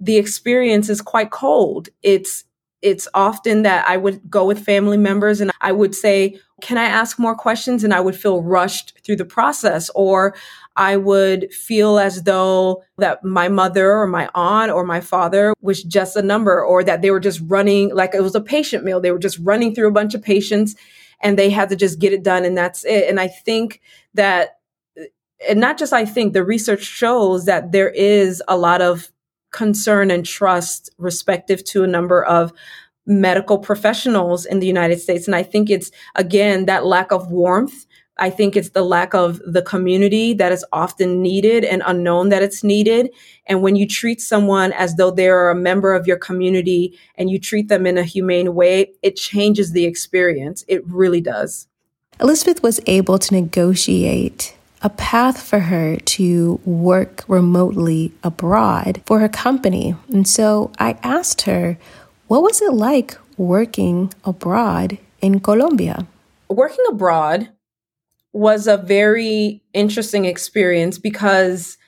[0.00, 1.88] the experience is quite cold.
[2.04, 2.44] It's
[2.82, 6.84] it's often that I would go with family members and I would say, Can I
[6.84, 7.84] ask more questions?
[7.84, 9.90] And I would feel rushed through the process.
[9.94, 10.34] Or
[10.74, 15.82] I would feel as though that my mother or my aunt or my father was
[15.82, 19.00] just a number or that they were just running like it was a patient meal.
[19.00, 20.74] They were just running through a bunch of patients
[21.20, 23.08] and they had to just get it done and that's it.
[23.08, 23.80] And I think
[24.14, 24.58] that,
[25.48, 29.10] and not just I think, the research shows that there is a lot of
[29.52, 32.52] concern and trust respective to a number of
[33.06, 35.26] medical professionals in the United States.
[35.26, 37.86] And I think it's, again, that lack of warmth
[38.18, 42.42] I think it's the lack of the community that is often needed and unknown that
[42.42, 43.10] it's needed.
[43.46, 47.38] And when you treat someone as though they're a member of your community and you
[47.38, 50.64] treat them in a humane way, it changes the experience.
[50.66, 51.68] It really does.
[52.18, 59.28] Elizabeth was able to negotiate a path for her to work remotely abroad for her
[59.28, 59.94] company.
[60.08, 61.76] And so I asked her,
[62.28, 66.06] what was it like working abroad in Colombia?
[66.48, 67.50] Working abroad
[68.32, 71.78] was a very interesting experience because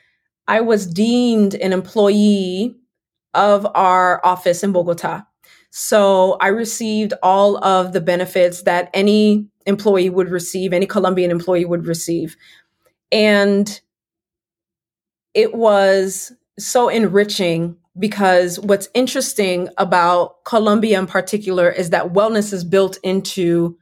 [0.46, 2.76] I was deemed an employee
[3.34, 5.22] of our office in Bogota.
[5.70, 11.66] So I received all of the benefits that any employee would receive, any Colombian employee
[11.66, 12.36] would receive.
[13.12, 13.80] And
[15.34, 22.64] it was so enriching because what's interesting about Colombia in particular is that wellness is
[22.64, 23.76] built into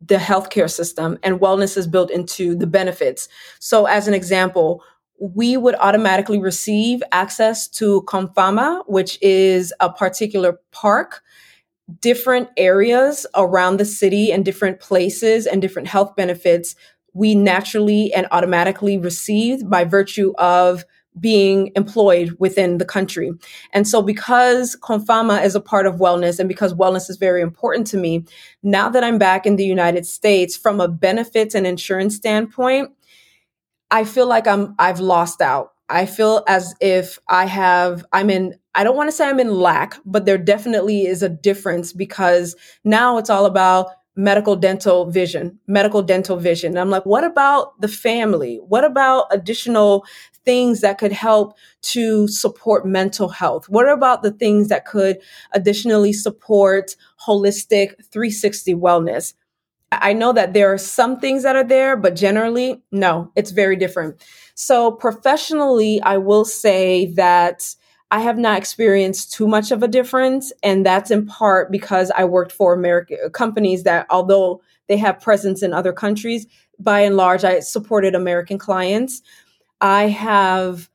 [0.00, 3.28] the healthcare system and wellness is built into the benefits.
[3.58, 4.82] So, as an example,
[5.18, 11.20] we would automatically receive access to Comfama, which is a particular park,
[12.00, 16.74] different areas around the city and different places and different health benefits
[17.12, 20.84] we naturally and automatically received by virtue of
[21.18, 23.32] being employed within the country.
[23.72, 27.86] And so because Comfama is a part of wellness and because wellness is very important
[27.88, 28.24] to me,
[28.62, 32.90] now that I'm back in the United States from a benefits and insurance standpoint,
[33.90, 35.72] I feel like I'm I've lost out.
[35.88, 39.52] I feel as if I have I'm in I don't want to say I'm in
[39.52, 42.54] lack, but there definitely is a difference because
[42.84, 46.72] now it's all about medical dental vision, medical dental vision.
[46.72, 48.60] And I'm like, what about the family?
[48.68, 50.04] What about additional
[50.44, 53.68] things that could help to support mental health?
[53.68, 55.18] What about the things that could
[55.52, 59.34] additionally support holistic 360 wellness?
[59.92, 63.74] I know that there are some things that are there, but generally, no, it's very
[63.74, 64.22] different.
[64.54, 67.74] So, professionally, I will say that
[68.12, 70.52] I have not experienced too much of a difference.
[70.62, 75.62] And that's in part because I worked for American companies that, although they have presence
[75.62, 76.46] in other countries,
[76.78, 79.22] by and large, I supported American clients.
[79.80, 80.90] I have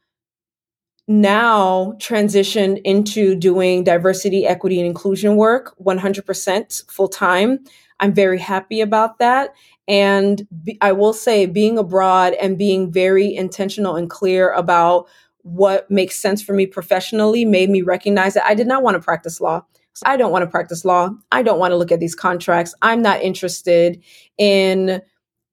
[1.07, 7.60] now transitioned into doing diversity, equity, and inclusion work 100% full time.
[7.99, 9.53] I'm very happy about that.
[9.88, 15.07] And be, I will say, being abroad and being very intentional and clear about
[15.43, 19.01] what makes sense for me professionally made me recognize that I did not want to
[19.01, 19.64] practice law.
[20.03, 21.11] I don't want to practice law.
[21.31, 22.73] I don't want to look at these contracts.
[22.81, 24.03] I'm not interested
[24.38, 25.01] in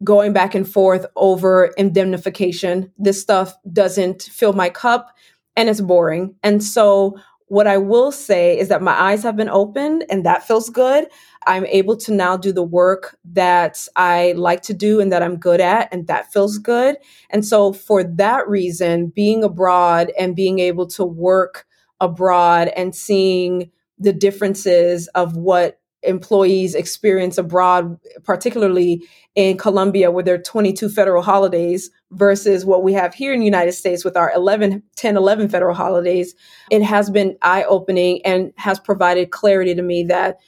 [0.05, 2.93] going back and forth over indemnification.
[2.99, 5.15] This stuff doesn't fill my cup
[5.57, 6.35] and it's boring.
[6.43, 10.47] And so, what I will say is that my eyes have been opened and that
[10.47, 11.07] feels good.
[11.47, 15.37] I'm able to now do the work that I like to do and that I'm
[15.37, 16.97] good at, and that feels good.
[17.29, 21.67] And so, for that reason, being abroad and being able to work
[22.01, 29.03] abroad and seeing the differences of what employees experience abroad, particularly
[29.35, 33.47] in Colombia, where there are 22 federal holidays versus what we have here in the
[33.47, 36.35] United States with our 11, 10, 11 federal holidays,
[36.71, 40.39] it has been eye opening and has provided clarity to me that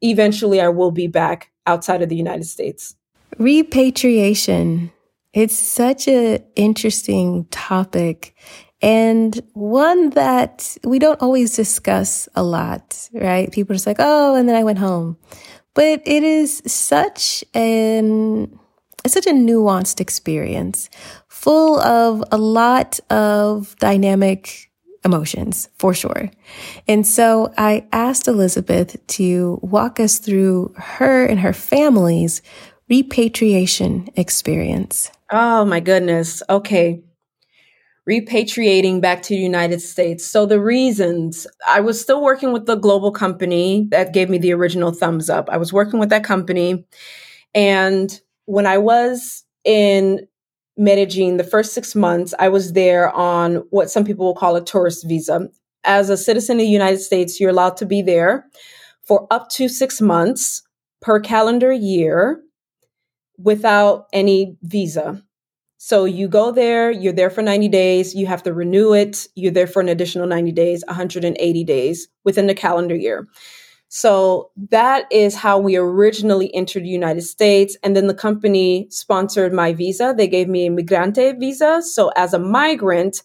[0.00, 2.96] eventually I will be back outside of the United States.
[3.38, 4.92] Repatriation.
[5.32, 8.36] It's such an interesting topic
[8.82, 13.50] and one that we don't always discuss a lot, right?
[13.52, 15.16] People are just like, oh, and then I went home.
[15.74, 18.58] But it is such an
[19.04, 20.88] it's such a nuanced experience,
[21.28, 24.70] full of a lot of dynamic
[25.04, 26.30] emotions for sure.
[26.86, 32.42] And so I asked Elizabeth to walk us through her and her family's
[32.88, 35.10] repatriation experience.
[35.30, 36.42] Oh my goodness.
[36.48, 37.02] Okay.
[38.08, 40.26] Repatriating back to the United States.
[40.26, 44.52] So the reasons I was still working with the global company that gave me the
[44.52, 45.48] original thumbs up.
[45.48, 46.84] I was working with that company.
[47.54, 50.26] And when I was in
[50.76, 54.64] Medellin, the first six months, I was there on what some people will call a
[54.64, 55.48] tourist visa.
[55.84, 58.48] As a citizen of the United States, you're allowed to be there
[59.06, 60.62] for up to six months
[61.00, 62.40] per calendar year
[63.38, 65.22] without any visa.
[65.84, 69.50] So you go there, you're there for 90 days, you have to renew it, you're
[69.50, 73.26] there for an additional 90 days, 180 days within the calendar year.
[73.88, 77.76] So that is how we originally entered the United States.
[77.82, 80.14] And then the company sponsored my visa.
[80.16, 81.82] They gave me a migrante visa.
[81.82, 83.24] So as a migrant,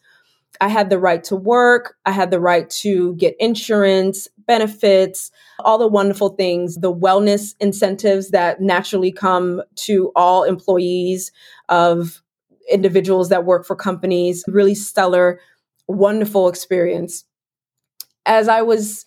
[0.60, 1.96] I had the right to work.
[2.08, 5.30] I had the right to get insurance, benefits,
[5.60, 11.32] all the wonderful things, the wellness incentives that naturally come to all employees
[11.70, 12.24] of
[12.70, 14.44] individuals that work for companies.
[14.48, 15.40] Really stellar,
[15.88, 17.24] wonderful experience.
[18.26, 19.06] As I was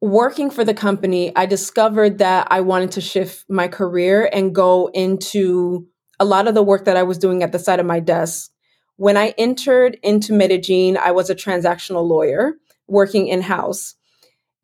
[0.00, 4.88] working for the company, I discovered that I wanted to shift my career and go
[4.88, 5.86] into
[6.20, 8.50] a lot of the work that I was doing at the side of my desk.
[8.96, 12.54] When I entered into Medellin, I was a transactional lawyer
[12.86, 13.94] working in house.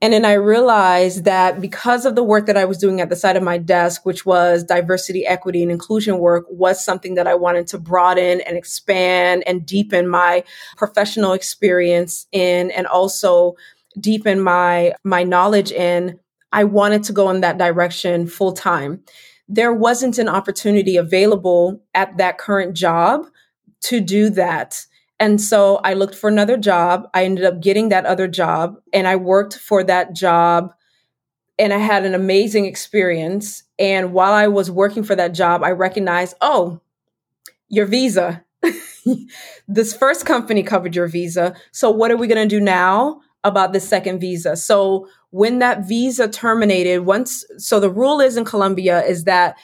[0.02, 3.16] And then I realized that because of the work that I was doing at the
[3.16, 7.34] side of my desk, which was diversity, equity, and inclusion work, was something that I
[7.34, 10.42] wanted to broaden and expand and deepen my
[10.76, 13.54] professional experience in, and also
[14.00, 16.18] deepen my my knowledge in
[16.52, 19.02] i wanted to go in that direction full time
[19.48, 23.26] there wasn't an opportunity available at that current job
[23.80, 24.86] to do that
[25.18, 27.08] and so i looked for another job.
[27.14, 30.72] I ended up getting that other job and i worked for that job
[31.58, 33.64] and i had an amazing experience.
[33.78, 36.80] And while i was working for that job i recognized oh
[37.68, 38.44] your visa.
[39.66, 41.56] This first company covered your visa.
[41.72, 44.56] So what are we going to do now about the second visa.
[44.56, 49.56] So when that visa terminated, once, so the rule is in Colombia is that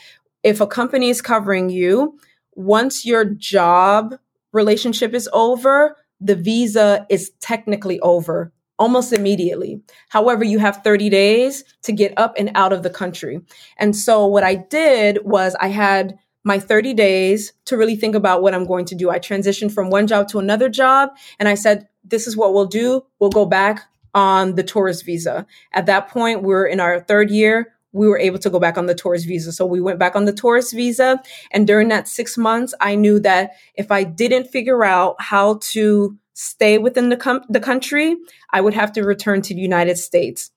[0.42, 2.18] if a company is covering you,
[2.54, 4.16] once your job
[4.52, 9.80] relationship is over, the visa is technically over almost immediately.
[10.08, 13.40] However, you have 30 days to get up and out of the country.
[13.76, 18.42] And so what I did was I had my 30 days to really think about
[18.42, 19.10] what I'm going to do.
[19.10, 22.66] I transitioned from one job to another job and I said, this is what we'll
[22.66, 23.04] do.
[23.18, 23.84] We'll go back
[24.14, 25.46] on the tourist visa.
[25.72, 27.74] At that point, we are in our third year.
[27.92, 29.52] We were able to go back on the tourist visa.
[29.52, 31.22] So we went back on the tourist visa.
[31.50, 36.16] And during that six months, I knew that if I didn't figure out how to
[36.34, 38.16] stay within the, com- the country,
[38.52, 40.50] I would have to return to the United States.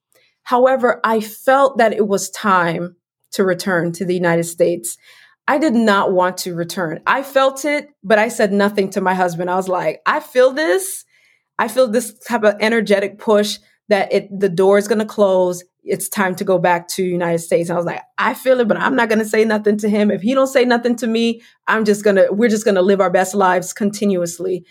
[0.44, 2.96] However, I felt that it was time
[3.32, 4.98] to return to the United States.
[5.48, 7.02] I did not want to return.
[7.08, 9.50] I felt it, but I said nothing to my husband.
[9.50, 11.06] I was like, I feel this
[11.62, 13.60] I feel this type of energetic push
[13.92, 15.64] that it the door is going to close.
[15.84, 17.70] It's time to go back to United States.
[17.70, 19.90] And I was like, I feel it, but I'm not going to say nothing to
[19.90, 20.12] him.
[20.12, 22.82] If he don't say nothing to me, I'm just going to we're just going to
[22.82, 24.66] live our best lives continuously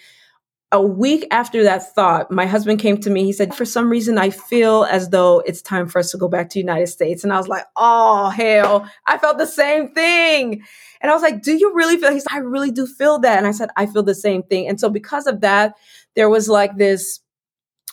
[0.73, 3.25] a week after that thought, my husband came to me.
[3.25, 6.29] He said, For some reason, I feel as though it's time for us to go
[6.29, 7.25] back to United States.
[7.25, 8.89] And I was like, Oh, hell.
[9.07, 10.63] I felt the same thing.
[11.01, 12.13] And I was like, Do you really feel?
[12.13, 13.39] He said, I really do feel that.
[13.39, 14.69] And I said, I feel the same thing.
[14.69, 15.75] And so, because of that,
[16.15, 17.21] there was like this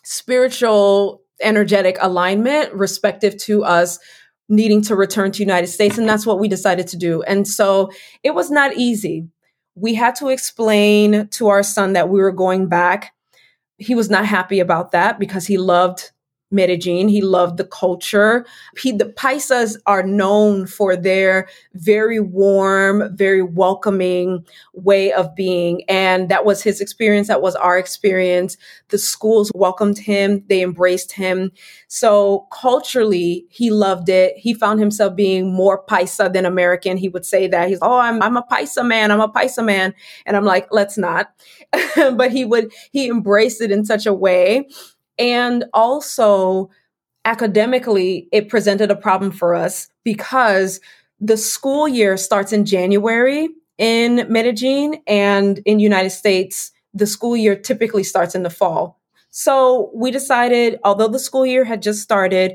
[0.08, 4.00] spiritual, energetic alignment respective to us
[4.50, 5.98] needing to return to United States.
[5.98, 7.22] And that's what we decided to do.
[7.24, 7.92] And so,
[8.24, 9.28] it was not easy
[9.78, 13.14] we had to explain to our son that we were going back.
[13.78, 16.12] He was not happy about that because he loved
[16.52, 17.10] Medellin.
[17.10, 18.46] He loved the culture.
[18.80, 25.84] He, the Paisas are known for their very warm, very welcoming way of being.
[25.90, 27.28] And that was his experience.
[27.28, 28.58] That was our experience.
[28.90, 30.44] The schools welcomed him.
[30.48, 31.52] They embraced him.
[31.88, 34.38] So culturally, he loved it.
[34.38, 36.96] He found himself being more Paisa than American.
[36.98, 39.12] He would say that he's, Oh, I'm, I'm a Paisa man.
[39.12, 39.94] I'm a Paisa man.
[40.26, 41.34] And I'm like, let's not.
[41.96, 44.68] but he would, he embraced it in such a way
[45.18, 46.70] and also,
[47.26, 50.80] academically, it presented a problem for us because
[51.20, 57.56] the school year starts in January in Medellin and in United States, the school year
[57.56, 59.00] typically starts in the fall.
[59.30, 62.54] So we decided, although the school year had just started,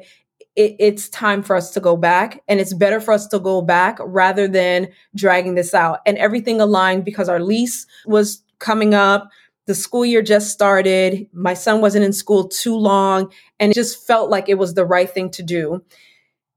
[0.56, 3.62] it, it's time for us to go back and it's better for us to go
[3.62, 6.00] back rather than dragging this out.
[6.06, 9.30] And everything aligned because our lease was coming up
[9.66, 11.28] the school year just started.
[11.32, 14.84] My son wasn't in school too long, and it just felt like it was the
[14.84, 15.82] right thing to do.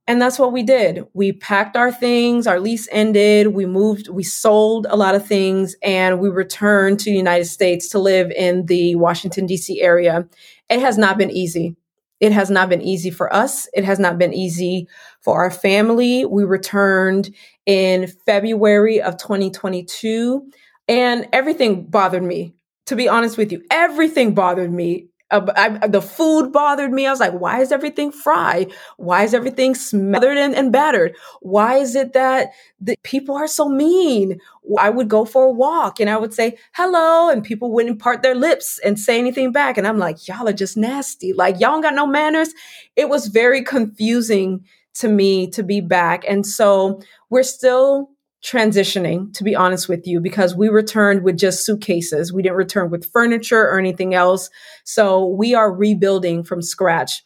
[0.08, 1.04] And that's what we did.
[1.14, 5.76] We packed our things, our lease ended, we moved, we sold a lot of things,
[5.82, 9.82] and we returned to the United States to live in the Washington, D.C.
[9.82, 10.28] area.
[10.70, 11.76] It has not been easy.
[12.20, 13.68] It has not been easy for us.
[13.74, 14.88] It has not been easy
[15.22, 16.24] for our family.
[16.24, 17.34] We returned
[17.66, 20.50] in February of 2022,
[20.88, 22.54] and everything bothered me
[22.86, 23.64] to be honest with you.
[23.72, 25.08] Everything bothered me.
[25.32, 27.08] Uh, I, the food bothered me.
[27.08, 28.72] I was like, why is everything fried?
[28.98, 31.16] Why is everything smothered and, and battered?
[31.42, 34.40] Why is it that the people are so mean?
[34.80, 38.22] I would go for a walk and I would say hello, and people wouldn't part
[38.22, 39.80] their lips and say anything back.
[39.80, 41.34] And I'm like, y'all are just nasty.
[41.34, 42.54] Like, y'all got no manners.
[42.96, 44.64] It was very confusing
[44.96, 46.24] to me to be back.
[46.28, 47.02] And so
[47.32, 48.12] we're still
[48.44, 52.32] transitioning, to be honest with you, because we returned with just suitcases.
[52.32, 54.50] We didn't return with furniture or anything else.
[54.84, 57.24] So we are rebuilding from scratch.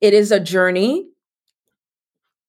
[0.00, 1.08] It is a journey.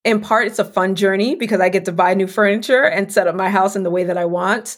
[0.06, 3.28] In part, it's a fun journey because I get to buy new furniture and set
[3.28, 4.78] up my house in the way that I want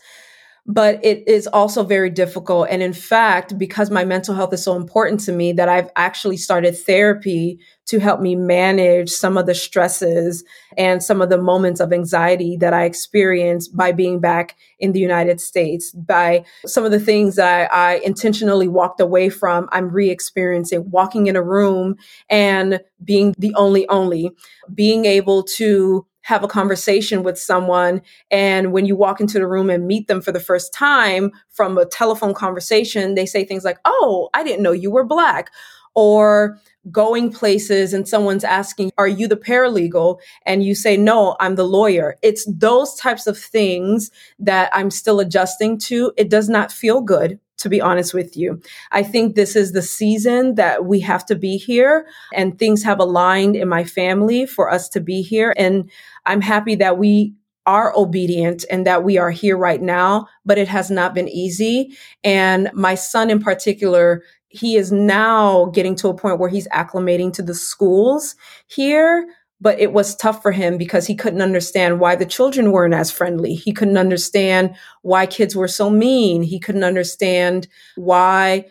[0.73, 2.67] but it is also very difficult.
[2.69, 6.37] And in fact, because my mental health is so important to me, that I've actually
[6.37, 10.45] started therapy to help me manage some of the stresses
[10.77, 14.99] and some of the moments of anxiety that I experienced by being back in the
[15.01, 15.91] United States.
[15.91, 20.89] By some of the things that I, I intentionally walked away from, I'm re experiencing
[20.89, 21.95] walking in a room
[22.29, 24.31] and being the only, only,
[24.73, 29.69] being able to have a conversation with someone and when you walk into the room
[29.69, 33.79] and meet them for the first time from a telephone conversation they say things like
[33.85, 35.49] oh i didn't know you were black
[35.93, 36.57] or
[36.91, 41.63] going places and someone's asking are you the paralegal and you say no i'm the
[41.63, 47.01] lawyer it's those types of things that i'm still adjusting to it does not feel
[47.01, 48.59] good to be honest with you.
[48.91, 52.99] I think this is the season that we have to be here and things have
[52.99, 55.53] aligned in my family for us to be here.
[55.57, 55.89] And
[56.25, 57.33] I'm happy that we
[57.65, 61.95] are obedient and that we are here right now, but it has not been easy.
[62.23, 67.31] And my son in particular, he is now getting to a point where he's acclimating
[67.33, 68.35] to the schools
[68.67, 69.25] here
[69.61, 73.11] but it was tough for him because he couldn't understand why the children weren't as
[73.11, 73.53] friendly.
[73.53, 76.41] He couldn't understand why kids were so mean.
[76.41, 78.65] He couldn't understand why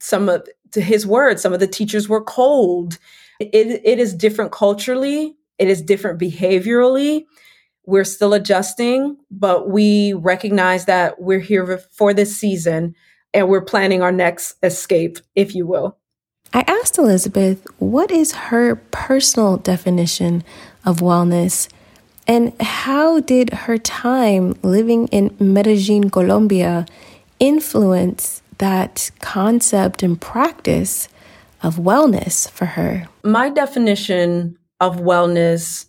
[0.00, 2.98] some of, to his words, some of the teachers were cold.
[3.38, 5.36] It, it is different culturally.
[5.58, 7.24] It is different behaviorally.
[7.84, 12.94] We're still adjusting, but we recognize that we're here for this season
[13.34, 15.98] and we're planning our next escape, if you will.
[16.54, 20.44] I asked Elizabeth what is her personal definition
[20.84, 21.68] of wellness
[22.26, 26.86] and how did her time living in Medellin, Colombia,
[27.40, 31.08] influence that concept and practice
[31.62, 33.08] of wellness for her?
[33.24, 35.86] My definition of wellness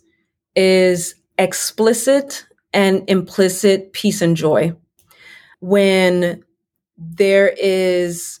[0.54, 4.72] is explicit and implicit peace and joy.
[5.58, 6.44] When
[6.96, 8.38] there is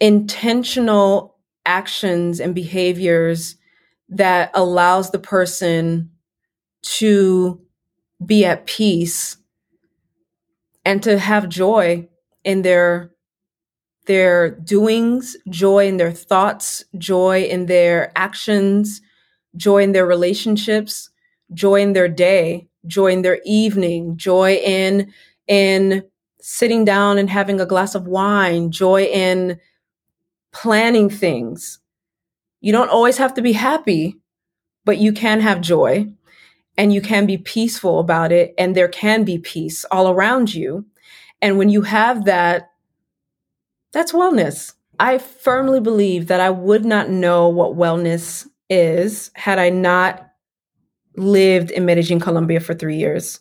[0.00, 3.56] intentional actions and behaviors
[4.10, 6.10] that allows the person
[6.82, 7.58] to
[8.24, 9.38] be at peace
[10.84, 12.06] and to have joy
[12.44, 13.12] in their
[14.06, 19.00] their doings, joy in their thoughts, joy in their actions,
[19.56, 21.10] joy in their relationships,
[21.52, 25.12] joy in their day, joy in their evening, joy in
[25.46, 26.04] in
[26.40, 29.58] sitting down and having a glass of wine, joy in
[30.52, 31.78] planning things.
[32.60, 34.16] You don't always have to be happy,
[34.84, 36.06] but you can have joy
[36.76, 38.54] and you can be peaceful about it.
[38.56, 40.86] And there can be peace all around you.
[41.42, 42.69] And when you have that,
[43.92, 44.74] that's wellness.
[44.98, 50.28] I firmly believe that I would not know what wellness is had I not
[51.16, 53.40] lived in Medellin, Colombia for three years.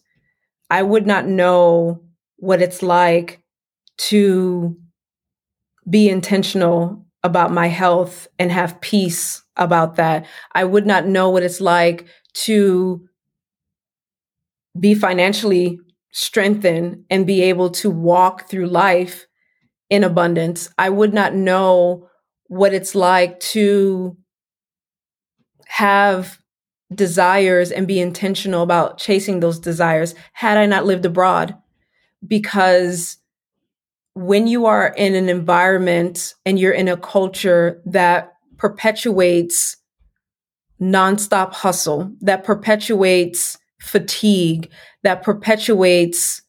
[0.70, 2.02] I would not know
[2.38, 3.42] what it's like
[3.98, 4.78] to
[5.90, 10.26] be intentional about my health and have peace about that.
[10.54, 13.08] I would not know what it's like to
[14.80, 15.80] be financially
[16.12, 19.28] strengthened and be able to walk through life
[19.90, 20.70] in abundance.
[20.78, 22.08] I would not know
[22.48, 24.18] what it's like to
[25.68, 26.40] have
[26.94, 31.56] desires and be intentional about chasing those desires had I not lived abroad.
[32.26, 33.18] Because
[34.14, 39.78] when you are in an environment and you're in a culture that perpetuates
[40.82, 44.70] nonstop hustle, that perpetuates fatigue,
[45.04, 46.42] that perpetuates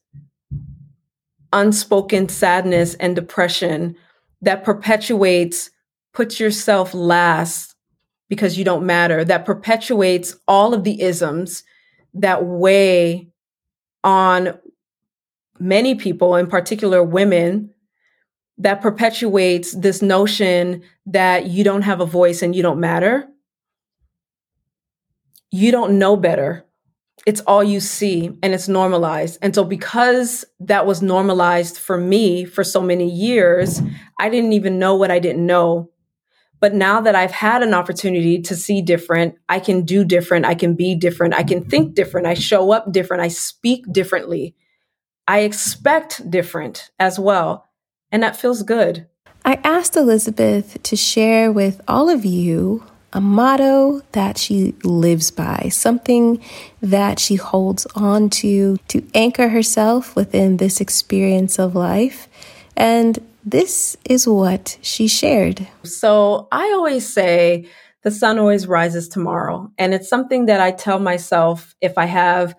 [1.53, 3.95] unspoken sadness and depression,
[4.41, 5.69] that perpetuates
[6.13, 7.75] put yourself last
[8.29, 11.63] because you don't matter, that perpetuates all of the isms
[12.13, 13.27] that weigh
[14.03, 14.57] on
[15.59, 17.71] many people, in particular women,
[18.57, 23.27] that perpetuates this notion that you don't have a voice and you don't matter.
[25.51, 26.65] You don't know better.
[27.25, 29.37] It's all you see and it's normalized.
[29.41, 33.81] And so, because that was normalized for me for so many years,
[34.19, 35.91] I didn't even know what I didn't know.
[36.59, 40.53] But now that I've had an opportunity to see different, I can do different, I
[40.53, 44.55] can be different, I can think different, I show up different, I speak differently.
[45.27, 47.69] I expect different as well.
[48.11, 49.07] And that feels good.
[49.43, 55.69] I asked Elizabeth to share with all of you a motto that she lives by,
[55.69, 56.41] something
[56.81, 62.27] that she holds on to to anchor herself within this experience of life.
[62.77, 65.67] And this is what she shared.
[65.83, 67.67] So I always say
[68.03, 69.71] the sun always rises tomorrow.
[69.77, 72.55] And it's something that I tell myself if I have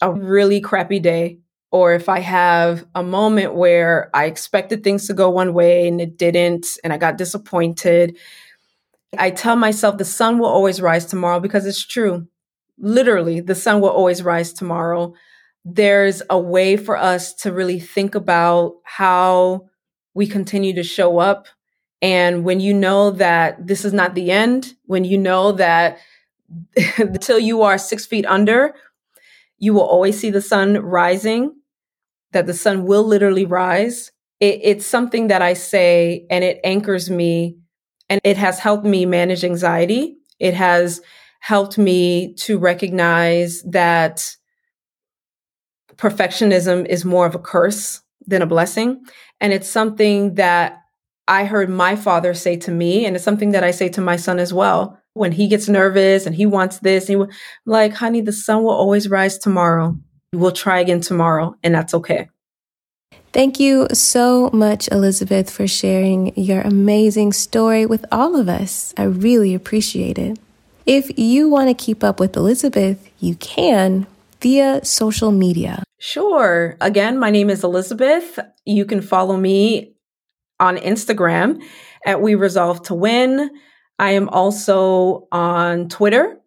[0.00, 1.38] a really crappy day
[1.70, 6.00] or if I have a moment where I expected things to go one way and
[6.00, 8.16] it didn't, and I got disappointed,
[9.18, 12.26] I tell myself the sun will always rise tomorrow because it's true.
[12.78, 15.14] Literally, the sun will always rise tomorrow.
[15.64, 19.66] There's a way for us to really think about how
[20.14, 21.46] we continue to show up.
[22.02, 25.98] And when you know that this is not the end, when you know that
[26.98, 28.74] until you are six feet under,
[29.58, 31.54] you will always see the sun rising,
[32.32, 34.12] that the sun will literally rise.
[34.40, 37.56] It, it's something that I say and it anchors me
[38.08, 40.16] and it has helped me manage anxiety.
[40.38, 41.00] It has
[41.40, 44.36] helped me to recognize that
[45.96, 49.02] perfectionism is more of a curse than a blessing.
[49.40, 50.82] And it's something that
[51.28, 54.16] I heard my father say to me, and it's something that I say to my
[54.16, 57.16] son as well when he gets nervous and he wants this, he
[57.64, 59.96] like, honey, the sun will always rise tomorrow.
[60.32, 62.28] We'll try again tomorrow, and that's okay.
[63.32, 68.94] Thank you so much, Elizabeth, for sharing your amazing story with all of us.
[68.96, 70.38] I really appreciate it.
[70.86, 74.06] If you want to keep up with Elizabeth, you can
[74.40, 75.82] via social media.
[75.98, 76.76] Sure.
[76.80, 78.38] Again, my name is Elizabeth.
[78.64, 79.96] You can follow me
[80.60, 81.62] on Instagram
[82.06, 83.50] at We Resolve to Win.
[83.98, 86.38] I am also on Twitter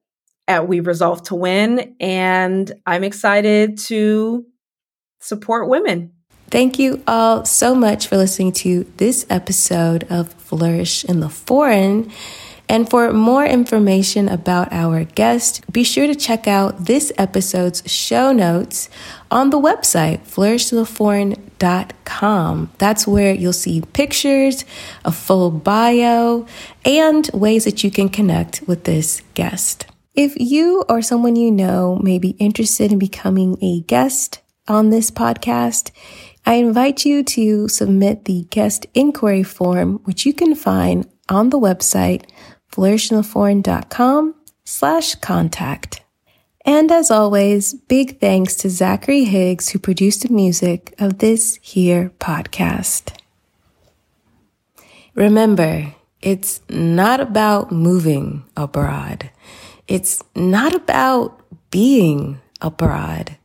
[0.47, 4.45] at We Resolve to Win, and I'm excited to
[5.19, 6.13] support women.
[6.51, 12.11] Thank you all so much for listening to this episode of Flourish in the Foreign.
[12.67, 18.31] And for more information about our guest, be sure to check out this episode's show
[18.31, 18.89] notes
[19.29, 22.71] on the website, flourishintheforeign.com.
[22.79, 24.65] That's where you'll see pictures,
[25.05, 26.47] a full bio,
[26.83, 29.85] and ways that you can connect with this guest.
[30.15, 35.11] If you or someone you know may be interested in becoming a guest on this
[35.11, 35.91] podcast,
[36.49, 41.59] I invite you to submit the guest inquiry form, which you can find on the
[41.59, 42.27] website
[42.71, 46.01] flourishintheforeign.com slash contact.
[46.65, 52.11] And as always, big thanks to Zachary Higgs, who produced the music of this here
[52.19, 53.15] podcast.
[55.13, 59.29] Remember, it's not about moving abroad.
[59.87, 63.37] It's not about being abroad.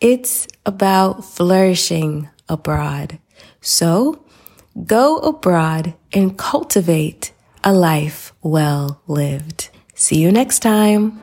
[0.00, 3.18] It's about flourishing abroad.
[3.60, 4.24] So
[4.86, 9.70] go abroad and cultivate a life well lived.
[9.94, 11.22] See you next time.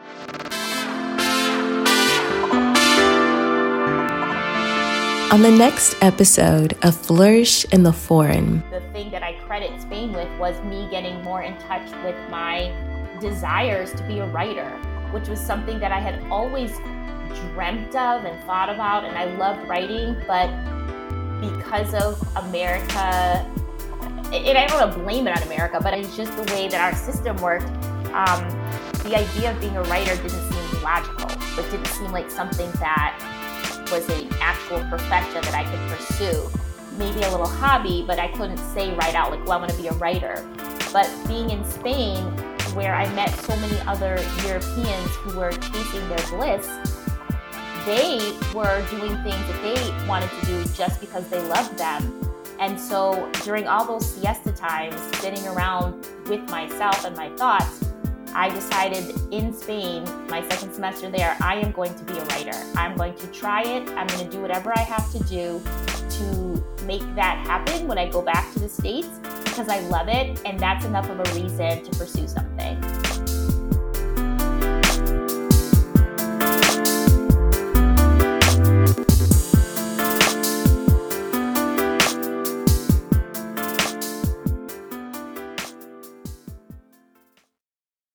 [5.31, 10.11] On the next episode of Flourish in the Foreign, the thing that I credit Spain
[10.11, 12.73] with was me getting more in touch with my
[13.21, 14.69] desires to be a writer,
[15.11, 16.75] which was something that I had always
[17.53, 19.05] dreamt of and thought about.
[19.05, 20.49] And I loved writing, but
[21.41, 23.45] because of America,
[24.31, 26.79] and I don't want to blame it on America, but it's just the way that
[26.79, 27.65] our system worked.
[28.13, 28.47] Um,
[29.03, 31.29] the idea of being a writer didn't seem logical.
[31.59, 33.17] It didn't seem like something that
[33.91, 36.49] was an actual profession that I could pursue.
[36.97, 39.77] Maybe a little hobby, but I couldn't say right out, like, well, I want to
[39.77, 40.47] be a writer.
[40.93, 42.23] But being in Spain,
[42.73, 46.67] where I met so many other Europeans who were chasing their bliss,
[47.85, 52.31] they were doing things that they wanted to do just because they loved them.
[52.59, 57.83] And so during all those siesta times, sitting around with myself and my thoughts,
[58.33, 62.57] I decided in Spain, my second semester there, I am going to be a writer.
[62.75, 63.89] I'm going to try it.
[63.89, 65.61] I'm going to do whatever I have to do
[66.09, 70.41] to make that happen when I go back to the States because I love it.
[70.45, 73.10] And that's enough of a reason to pursue something.